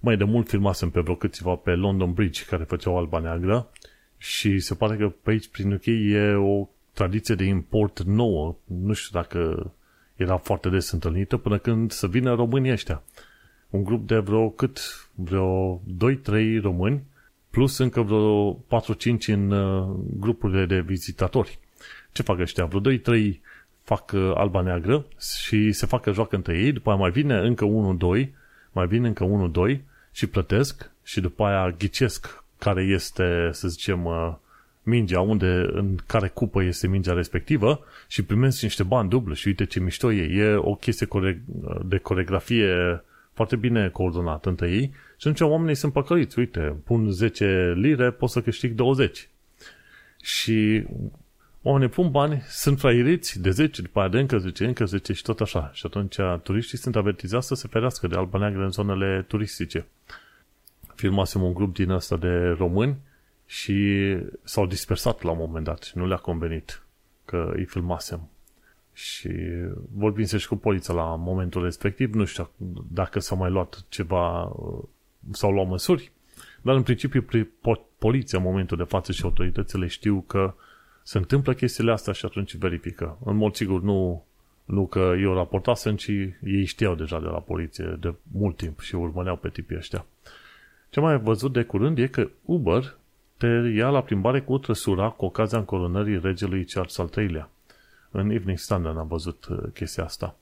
Mai 0.00 0.16
de 0.16 0.24
mult 0.24 0.48
filmasem 0.48 0.90
pe 0.90 1.00
vreo 1.00 1.14
câțiva 1.14 1.54
pe 1.54 1.70
London 1.70 2.12
Bridge 2.12 2.44
care 2.44 2.64
făceau 2.64 2.98
alba 2.98 3.18
neagră 3.18 3.70
și 4.18 4.58
se 4.58 4.74
pare 4.74 4.96
că 4.96 5.08
pe 5.22 5.30
aici 5.30 5.48
prin 5.48 5.72
UK 5.72 5.86
e 5.86 6.34
o 6.34 6.68
tradiție 6.92 7.34
de 7.34 7.44
import 7.44 8.02
nouă. 8.02 8.56
Nu 8.64 8.92
știu 8.92 9.20
dacă 9.20 9.72
era 10.16 10.36
foarte 10.36 10.68
des 10.68 10.90
întâlnită 10.90 11.36
până 11.36 11.58
când 11.58 11.90
să 11.90 12.06
vină 12.06 12.34
românii 12.34 12.72
ăștia. 12.72 13.02
Un 13.70 13.84
grup 13.84 14.06
de 14.06 14.18
vreo 14.18 14.50
cât? 14.50 14.80
Vreo 15.14 15.80
2-3 16.26 16.60
români 16.62 17.02
plus 17.50 17.78
încă 17.78 18.02
vreo 18.02 18.54
4-5 18.54 18.56
în 19.26 19.50
uh, 19.50 19.96
grupurile 20.18 20.66
de 20.66 20.80
vizitatori. 20.80 21.58
Ce 22.12 22.22
fac 22.22 22.38
ăștia? 22.38 22.64
Vreo 22.64 22.98
2-3 22.98 23.40
fac 23.82 24.12
uh, 24.14 24.32
alba 24.34 24.60
neagră 24.60 25.04
și 25.44 25.72
se 25.72 25.86
facă 25.86 26.12
joacă 26.12 26.36
între 26.36 26.58
ei, 26.58 26.72
după 26.72 26.90
aia 26.90 26.98
mai 26.98 27.10
vine 27.10 27.38
încă 27.38 27.66
1-2, 28.24 28.28
mai 28.72 28.86
vine 28.86 29.06
încă 29.06 29.50
1-2 29.74 29.80
și 30.12 30.26
plătesc 30.26 30.90
și 31.02 31.20
după 31.20 31.44
aia 31.44 31.70
ghicesc 31.70 32.44
care 32.58 32.82
este, 32.82 33.48
să 33.52 33.68
zicem, 33.68 34.04
uh, 34.04 34.34
mingea, 34.82 35.20
unde, 35.20 35.68
în 35.72 35.96
care 36.06 36.28
cupă 36.28 36.62
este 36.62 36.86
mingea 36.86 37.12
respectivă 37.12 37.84
și 38.08 38.24
primesc 38.24 38.62
niște 38.62 38.82
bani 38.82 39.08
dublu 39.08 39.34
și 39.34 39.46
uite 39.46 39.64
ce 39.64 39.80
mișto 39.80 40.12
e. 40.12 40.22
E 40.22 40.54
o 40.54 40.74
chestie 40.74 41.08
de 41.84 41.98
coregrafie 41.98 43.02
foarte 43.32 43.56
bine 43.56 43.88
coordonată 43.88 44.48
între 44.48 44.70
ei 44.70 44.90
și 45.16 45.28
atunci 45.28 45.40
oamenii 45.40 45.74
sunt 45.74 45.92
păcăliți. 45.92 46.38
Uite, 46.38 46.76
pun 46.84 47.10
10 47.10 47.74
lire, 47.76 48.10
pot 48.10 48.30
să 48.30 48.40
câștig 48.40 48.72
20. 48.72 49.28
Și 50.22 50.84
oamenii 51.62 51.88
pun 51.88 52.10
bani, 52.10 52.42
sunt 52.48 52.78
frairiți 52.78 53.40
de 53.40 53.50
10, 53.50 53.82
după 53.82 54.00
aia 54.00 54.08
de 54.08 54.18
încă 54.18 54.38
10, 54.38 54.64
încă 54.64 54.84
10 54.84 55.12
și 55.12 55.22
tot 55.22 55.40
așa. 55.40 55.70
Și 55.72 55.86
atunci 55.86 56.16
turiștii 56.42 56.78
sunt 56.78 56.96
avertizați 56.96 57.46
să 57.46 57.54
se 57.54 57.68
ferească 57.68 58.06
de 58.06 58.16
alba 58.16 58.38
neagră 58.38 58.62
în 58.62 58.70
zonele 58.70 59.24
turistice. 59.28 59.86
Filmasem 60.94 61.42
un 61.42 61.54
grup 61.54 61.74
din 61.74 61.90
ăsta 61.90 62.16
de 62.16 62.54
români 62.58 62.96
și 63.46 64.16
s-au 64.42 64.66
dispersat 64.66 65.22
la 65.22 65.30
un 65.30 65.38
moment 65.38 65.64
dat 65.64 65.82
și 65.82 65.98
nu 65.98 66.06
le-a 66.06 66.16
convenit 66.16 66.82
că 67.24 67.52
îi 67.56 67.64
filmasem. 67.64 68.28
Și 68.92 69.30
vorbim 69.94 70.24
și 70.24 70.48
cu 70.48 70.56
poliția 70.56 70.94
la 70.94 71.14
momentul 71.14 71.62
respectiv, 71.62 72.14
nu 72.14 72.24
știu 72.24 72.50
dacă 72.90 73.20
s-a 73.20 73.34
mai 73.34 73.50
luat 73.50 73.84
ceva, 73.88 74.52
sau 75.30 75.52
luat 75.52 75.68
măsuri, 75.68 76.12
dar 76.62 76.74
în 76.74 76.82
principiu 76.82 77.26
poliția 77.98 78.38
în 78.38 78.44
momentul 78.44 78.76
de 78.76 78.82
față 78.82 79.12
și 79.12 79.24
autoritățile 79.24 79.86
știu 79.86 80.24
că 80.26 80.54
se 81.02 81.18
întâmplă 81.18 81.54
chestiile 81.54 81.92
astea 81.92 82.12
și 82.12 82.24
atunci 82.24 82.56
verifică. 82.56 83.18
În 83.24 83.36
mod 83.36 83.54
sigur 83.54 83.82
nu, 83.82 84.24
nu 84.64 84.86
că 84.86 85.14
eu 85.20 85.34
raportasem, 85.34 85.96
ci 85.96 86.08
ei 86.42 86.64
știau 86.64 86.94
deja 86.94 87.20
de 87.20 87.26
la 87.26 87.38
poliție 87.38 87.96
de 88.00 88.14
mult 88.32 88.56
timp 88.56 88.80
și 88.80 88.94
urmăreau 88.94 89.36
pe 89.36 89.48
tipii 89.48 89.76
ăștia. 89.76 90.06
Ce 90.90 91.00
mai 91.00 91.18
văzut 91.18 91.52
de 91.52 91.62
curând 91.62 91.98
e 91.98 92.06
că 92.06 92.28
Uber 92.44 92.96
te 93.36 93.46
ia 93.46 93.88
la 93.88 94.02
plimbare 94.02 94.40
cu 94.40 94.58
trăsura 94.58 95.08
cu 95.08 95.24
ocazia 95.24 95.58
încoronării 95.58 96.20
regelui 96.22 96.64
Charles 96.64 96.98
al 96.98 97.10
III-lea. 97.16 97.48
În 98.10 98.30
Evening 98.30 98.58
Standard 98.58 98.98
am 98.98 99.06
văzut 99.06 99.46
uh, 99.50 99.58
chestia 99.74 100.04
asta. 100.04 100.36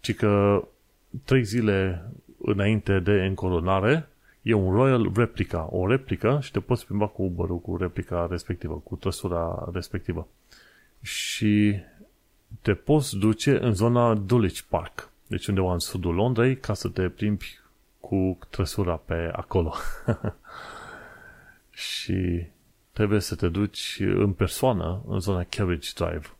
Ci 0.00 0.14
că 0.14 0.64
trei 1.24 1.44
zile 1.44 2.04
înainte 2.38 2.98
de 2.98 3.12
încoronare 3.12 4.08
e 4.44 4.52
un 4.52 4.72
Royal 4.72 5.12
Replica, 5.14 5.68
o 5.70 5.86
replică 5.86 6.38
și 6.42 6.50
te 6.50 6.60
poți 6.60 6.86
plimba 6.86 7.06
cu 7.06 7.22
uber 7.22 7.46
cu 7.46 7.76
replica 7.76 8.26
respectivă, 8.30 8.74
cu 8.74 8.96
trăsura 8.96 9.68
respectivă. 9.72 10.28
Și 11.00 11.74
te 12.60 12.74
poți 12.74 13.16
duce 13.16 13.58
în 13.60 13.74
zona 13.74 14.14
Dulwich 14.14 14.60
Park, 14.68 15.10
deci 15.26 15.46
undeva 15.46 15.72
în 15.72 15.78
sudul 15.78 16.14
Londrei, 16.14 16.56
ca 16.56 16.74
să 16.74 16.88
te 16.88 17.08
plimbi 17.08 17.58
cu 18.00 18.38
trăsura 18.50 18.96
pe 18.96 19.30
acolo. 19.32 19.74
și 21.70 22.46
trebuie 22.92 23.20
să 23.20 23.34
te 23.34 23.48
duci 23.48 23.96
în 24.00 24.32
persoană 24.32 25.02
în 25.06 25.20
zona 25.20 25.44
Carriage 25.48 25.90
Drive. 25.94 26.36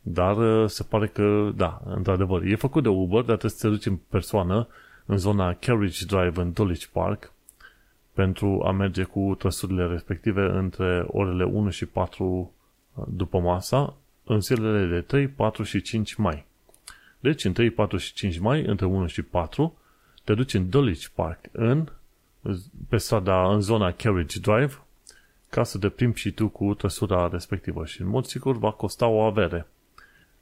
Dar 0.00 0.36
uh, 0.36 0.68
se 0.68 0.82
pare 0.82 1.06
că, 1.06 1.52
da, 1.56 1.82
într-adevăr, 1.84 2.42
e 2.42 2.54
făcut 2.54 2.82
de 2.82 2.88
Uber, 2.88 3.22
dar 3.22 3.36
trebuie 3.36 3.50
să 3.50 3.66
te 3.66 3.68
duci 3.68 3.86
în 3.86 3.96
persoană 3.96 4.68
în 5.10 5.16
zona 5.16 5.54
Carriage 5.54 6.04
Drive 6.04 6.40
în 6.40 6.52
Dulwich 6.52 6.84
Park 6.84 7.32
pentru 8.12 8.62
a 8.64 8.70
merge 8.70 9.02
cu 9.02 9.34
trăsurile 9.38 9.86
respective 9.86 10.40
între 10.40 11.04
orele 11.06 11.44
1 11.44 11.70
și 11.70 11.86
4 11.86 12.52
uh, 12.94 13.04
după 13.08 13.38
masa 13.38 13.94
în 14.24 14.40
zilele 14.40 14.86
de 14.86 15.00
3, 15.00 15.28
4 15.28 15.62
și 15.62 15.82
5 15.82 16.14
mai. 16.14 16.44
Deci, 17.20 17.44
în 17.44 17.52
3, 17.52 17.70
4 17.70 17.96
și 17.96 18.12
5 18.12 18.38
mai, 18.38 18.64
între 18.64 18.86
1 18.86 19.06
și 19.06 19.22
4, 19.22 19.78
te 20.24 20.34
duci 20.34 20.54
în 20.54 20.68
Dulwich 20.68 21.06
Park, 21.14 21.40
în, 21.52 21.88
pe 22.88 22.96
strada, 22.96 23.52
în 23.52 23.60
zona 23.60 23.92
Carriage 23.92 24.40
Drive, 24.40 24.82
ca 25.48 25.64
să 25.64 25.78
te 25.78 25.88
plimbi 25.88 26.18
și 26.18 26.30
tu 26.30 26.48
cu 26.48 26.74
trăsura 26.74 27.28
respectivă 27.28 27.84
și 27.84 28.00
în 28.00 28.08
mod 28.08 28.24
sigur 28.24 28.56
va 28.56 28.70
costa 28.70 29.06
o 29.06 29.20
avere. 29.20 29.66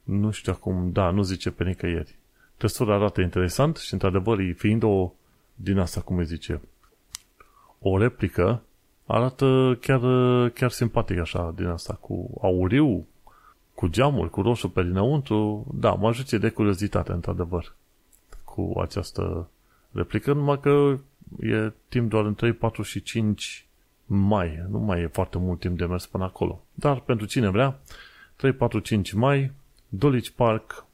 Nu 0.03 0.31
știu 0.31 0.51
acum, 0.51 0.91
da, 0.91 1.09
nu 1.09 1.21
zice 1.21 1.51
pe 1.51 1.63
nicăieri. 1.63 2.18
Trăsura 2.59 2.95
arată 2.95 3.21
interesant 3.21 3.77
și 3.77 3.93
într-adevăr, 3.93 4.37
fiind 4.55 4.83
o 4.83 5.13
din 5.55 5.77
asta, 5.77 6.01
cum 6.01 6.17
îi 6.17 6.25
zice, 6.25 6.61
o 7.79 7.97
replică, 7.97 8.61
arată 9.05 9.77
chiar, 9.81 9.99
chiar 10.49 10.69
simpatic 10.69 11.17
așa 11.17 11.53
din 11.55 11.65
asta, 11.65 11.93
cu 11.93 12.29
auriu, 12.41 13.07
cu 13.73 13.87
geamuri, 13.87 14.29
cu 14.29 14.41
roșu 14.41 14.69
pe 14.69 14.83
dinăuntru. 14.83 15.67
Da, 15.73 15.93
mă 15.93 16.07
ajută 16.07 16.37
de 16.37 16.49
curiozitate, 16.49 17.11
într-adevăr, 17.11 17.75
cu 18.43 18.73
această 18.81 19.49
replică, 19.91 20.33
numai 20.33 20.59
că 20.59 20.97
e 21.39 21.71
timp 21.89 22.09
doar 22.09 22.25
în 22.25 22.35
3, 22.35 22.53
4 22.53 22.81
și 22.81 23.01
5 23.01 23.67
mai. 24.05 24.65
Nu 24.69 24.79
mai 24.79 25.01
e 25.01 25.07
foarte 25.07 25.37
mult 25.37 25.59
timp 25.59 25.77
de 25.77 25.85
mers 25.85 26.05
până 26.05 26.23
acolo. 26.23 26.61
Dar 26.73 26.99
pentru 26.99 27.25
cine 27.25 27.49
vrea, 27.49 27.79
3, 28.35 28.51
4, 28.51 28.79
5 28.79 29.11
mai, 29.11 29.51
Dulwich 29.89 30.29
Park 30.29 30.87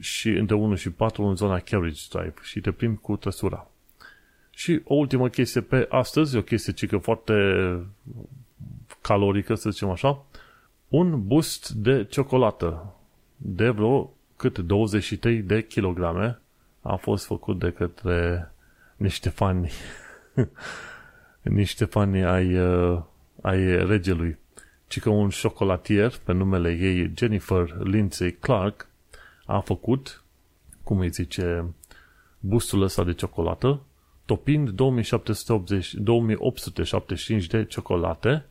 și 0.00 0.28
între 0.28 0.54
1 0.54 0.74
și 0.74 0.90
4 0.90 1.24
în 1.24 1.36
zona 1.36 1.58
Carriage 1.58 2.00
Drive 2.10 2.34
și 2.42 2.60
te 2.60 2.70
plimbi 2.70 3.00
cu 3.00 3.16
trăsura. 3.16 3.70
Și 4.50 4.80
o 4.84 4.94
ultimă 4.94 5.28
chestie 5.28 5.60
pe 5.60 5.86
astăzi, 5.90 6.36
o 6.36 6.42
chestie 6.42 6.72
cică 6.72 6.98
foarte 6.98 7.34
calorică, 9.00 9.54
să 9.54 9.70
zicem 9.70 9.90
așa, 9.90 10.24
un 10.88 11.26
boost 11.26 11.70
de 11.70 12.04
ciocolată 12.04 12.94
de 13.36 13.68
vreo 13.68 14.10
cât 14.36 14.58
23 14.58 15.42
de 15.42 15.62
kilograme 15.62 16.40
a 16.80 16.96
fost 16.96 17.26
făcut 17.26 17.58
de 17.58 17.70
către 17.70 18.50
niște 18.96 19.28
fani 19.28 19.70
niște 21.42 21.84
fani 21.84 22.24
ai, 22.24 22.58
uh, 22.58 23.02
ai 23.40 23.86
regelui 23.86 24.38
ci 24.86 25.00
că 25.00 25.08
un 25.08 25.28
șocolatier 25.28 26.12
pe 26.24 26.32
numele 26.32 26.70
ei 26.70 27.12
Jennifer 27.16 27.76
Lindsay 27.82 28.30
Clark 28.30 28.88
a 29.46 29.60
făcut, 29.60 30.22
cum 30.82 30.98
îi 30.98 31.10
zice, 31.10 31.74
bustul 32.40 32.82
ăsta 32.82 33.04
de 33.04 33.12
ciocolată, 33.12 33.80
topind 34.24 34.70
2780, 34.70 35.94
2875 35.94 37.46
de 37.46 37.64
ciocolate 37.64 38.44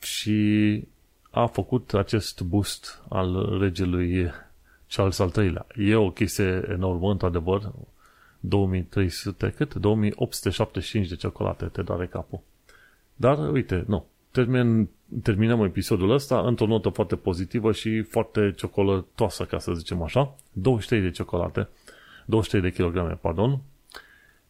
și 0.00 0.82
a 1.30 1.46
făcut 1.46 1.94
acest 1.94 2.40
boost 2.40 3.02
al 3.08 3.58
regelui 3.58 4.30
Charles 4.88 5.18
al 5.18 5.32
III-lea. 5.36 5.66
E 5.76 5.94
o 5.94 6.10
chestie 6.10 6.66
enormă, 6.68 7.10
într-adevăr. 7.10 7.72
2300, 8.40 9.50
cât? 9.56 9.74
2875 9.74 11.08
de 11.08 11.16
ciocolate, 11.16 11.64
te 11.64 11.82
doare 11.82 12.06
capul. 12.06 12.40
Dar, 13.16 13.50
uite, 13.50 13.84
nu. 13.86 14.06
Termin, 14.30 14.88
terminăm 15.22 15.64
episodul 15.64 16.10
ăsta 16.10 16.40
într-o 16.40 16.66
notă 16.66 16.88
foarte 16.88 17.16
pozitivă 17.16 17.72
și 17.72 18.02
foarte 18.02 18.52
ciocolătoasă, 18.56 19.44
ca 19.44 19.58
să 19.58 19.72
zicem 19.72 20.02
așa. 20.02 20.34
23 20.52 21.02
de 21.02 21.10
ciocolate, 21.10 21.68
23 22.24 22.70
de 22.70 22.76
kilograme, 22.76 23.18
pardon. 23.20 23.60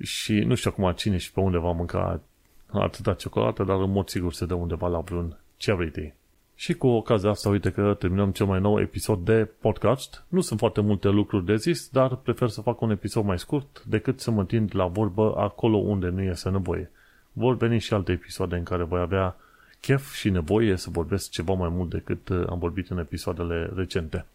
Și 0.03 0.33
nu 0.33 0.55
știu 0.55 0.71
acum 0.73 0.93
cine 0.93 1.17
și 1.17 1.33
pe 1.33 1.41
unde 1.41 1.59
va 1.59 1.71
mânca 1.71 2.21
atâta 2.67 3.15
ciocolată, 3.15 3.65
dar 3.65 3.81
în 3.81 3.91
mod 3.91 4.09
sigur 4.09 4.33
se 4.33 4.47
dă 4.47 4.55
undeva 4.55 4.89
la 4.89 5.01
vreun 5.01 5.37
charity. 5.59 6.13
Și 6.55 6.75
cu 6.75 6.87
ocazia 6.87 7.31
asta, 7.31 7.49
uite 7.49 7.71
că 7.71 7.97
terminăm 7.99 8.31
cel 8.31 8.47
mai 8.47 8.61
nou 8.61 8.81
episod 8.81 9.25
de 9.25 9.49
podcast. 9.61 10.25
Nu 10.29 10.41
sunt 10.41 10.59
foarte 10.59 10.81
multe 10.81 11.09
lucruri 11.09 11.45
de 11.45 11.57
zis, 11.57 11.89
dar 11.89 12.17
prefer 12.17 12.49
să 12.49 12.61
fac 12.61 12.81
un 12.81 12.91
episod 12.91 13.25
mai 13.25 13.39
scurt 13.39 13.85
decât 13.85 14.21
să 14.21 14.31
mă 14.31 14.45
tind 14.45 14.71
la 14.75 14.87
vorbă 14.87 15.35
acolo 15.37 15.77
unde 15.77 16.09
nu 16.09 16.23
este 16.23 16.49
nevoie. 16.49 16.91
Vor 17.33 17.57
veni 17.57 17.79
și 17.79 17.95
alte 17.95 18.13
episoade 18.13 18.57
în 18.57 18.63
care 18.63 18.83
voi 18.83 19.01
avea 19.01 19.37
chef 19.81 20.15
și 20.15 20.31
nevoie 20.31 20.77
să 20.77 20.91
vorbesc 20.91 21.31
ceva 21.31 21.53
mai 21.53 21.69
mult 21.69 21.91
decât 21.91 22.29
uh, 22.29 22.47
am 22.49 22.59
vorbit 22.59 22.91
în 22.91 22.99
episoadele 22.99 23.71
recente. 23.75 24.27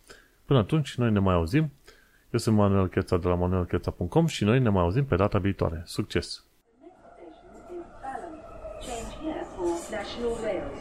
Până 0.46 0.60
atunci, 0.60 0.96
noi 0.96 1.12
ne 1.12 1.20
mai 1.20 1.34
auzim. 1.34 1.72
Eu 2.32 2.40
sunt 2.40 2.56
Manuel 2.56 2.88
Cheța 2.88 3.18
de 3.18 3.28
la 3.28 3.36
manuelcheța.com 3.36 4.26
și 4.26 4.44
noi 4.44 4.60
ne 4.60 4.70
mai 4.70 4.84
auzim 4.84 5.06
pe 5.06 5.16
data 5.16 5.40
viitoare. 5.40 5.82
Succes! 5.86 6.44
Change 8.88 9.14
here 9.22 9.46
for 9.56 9.70
National 9.92 10.34
Rail 10.44 10.64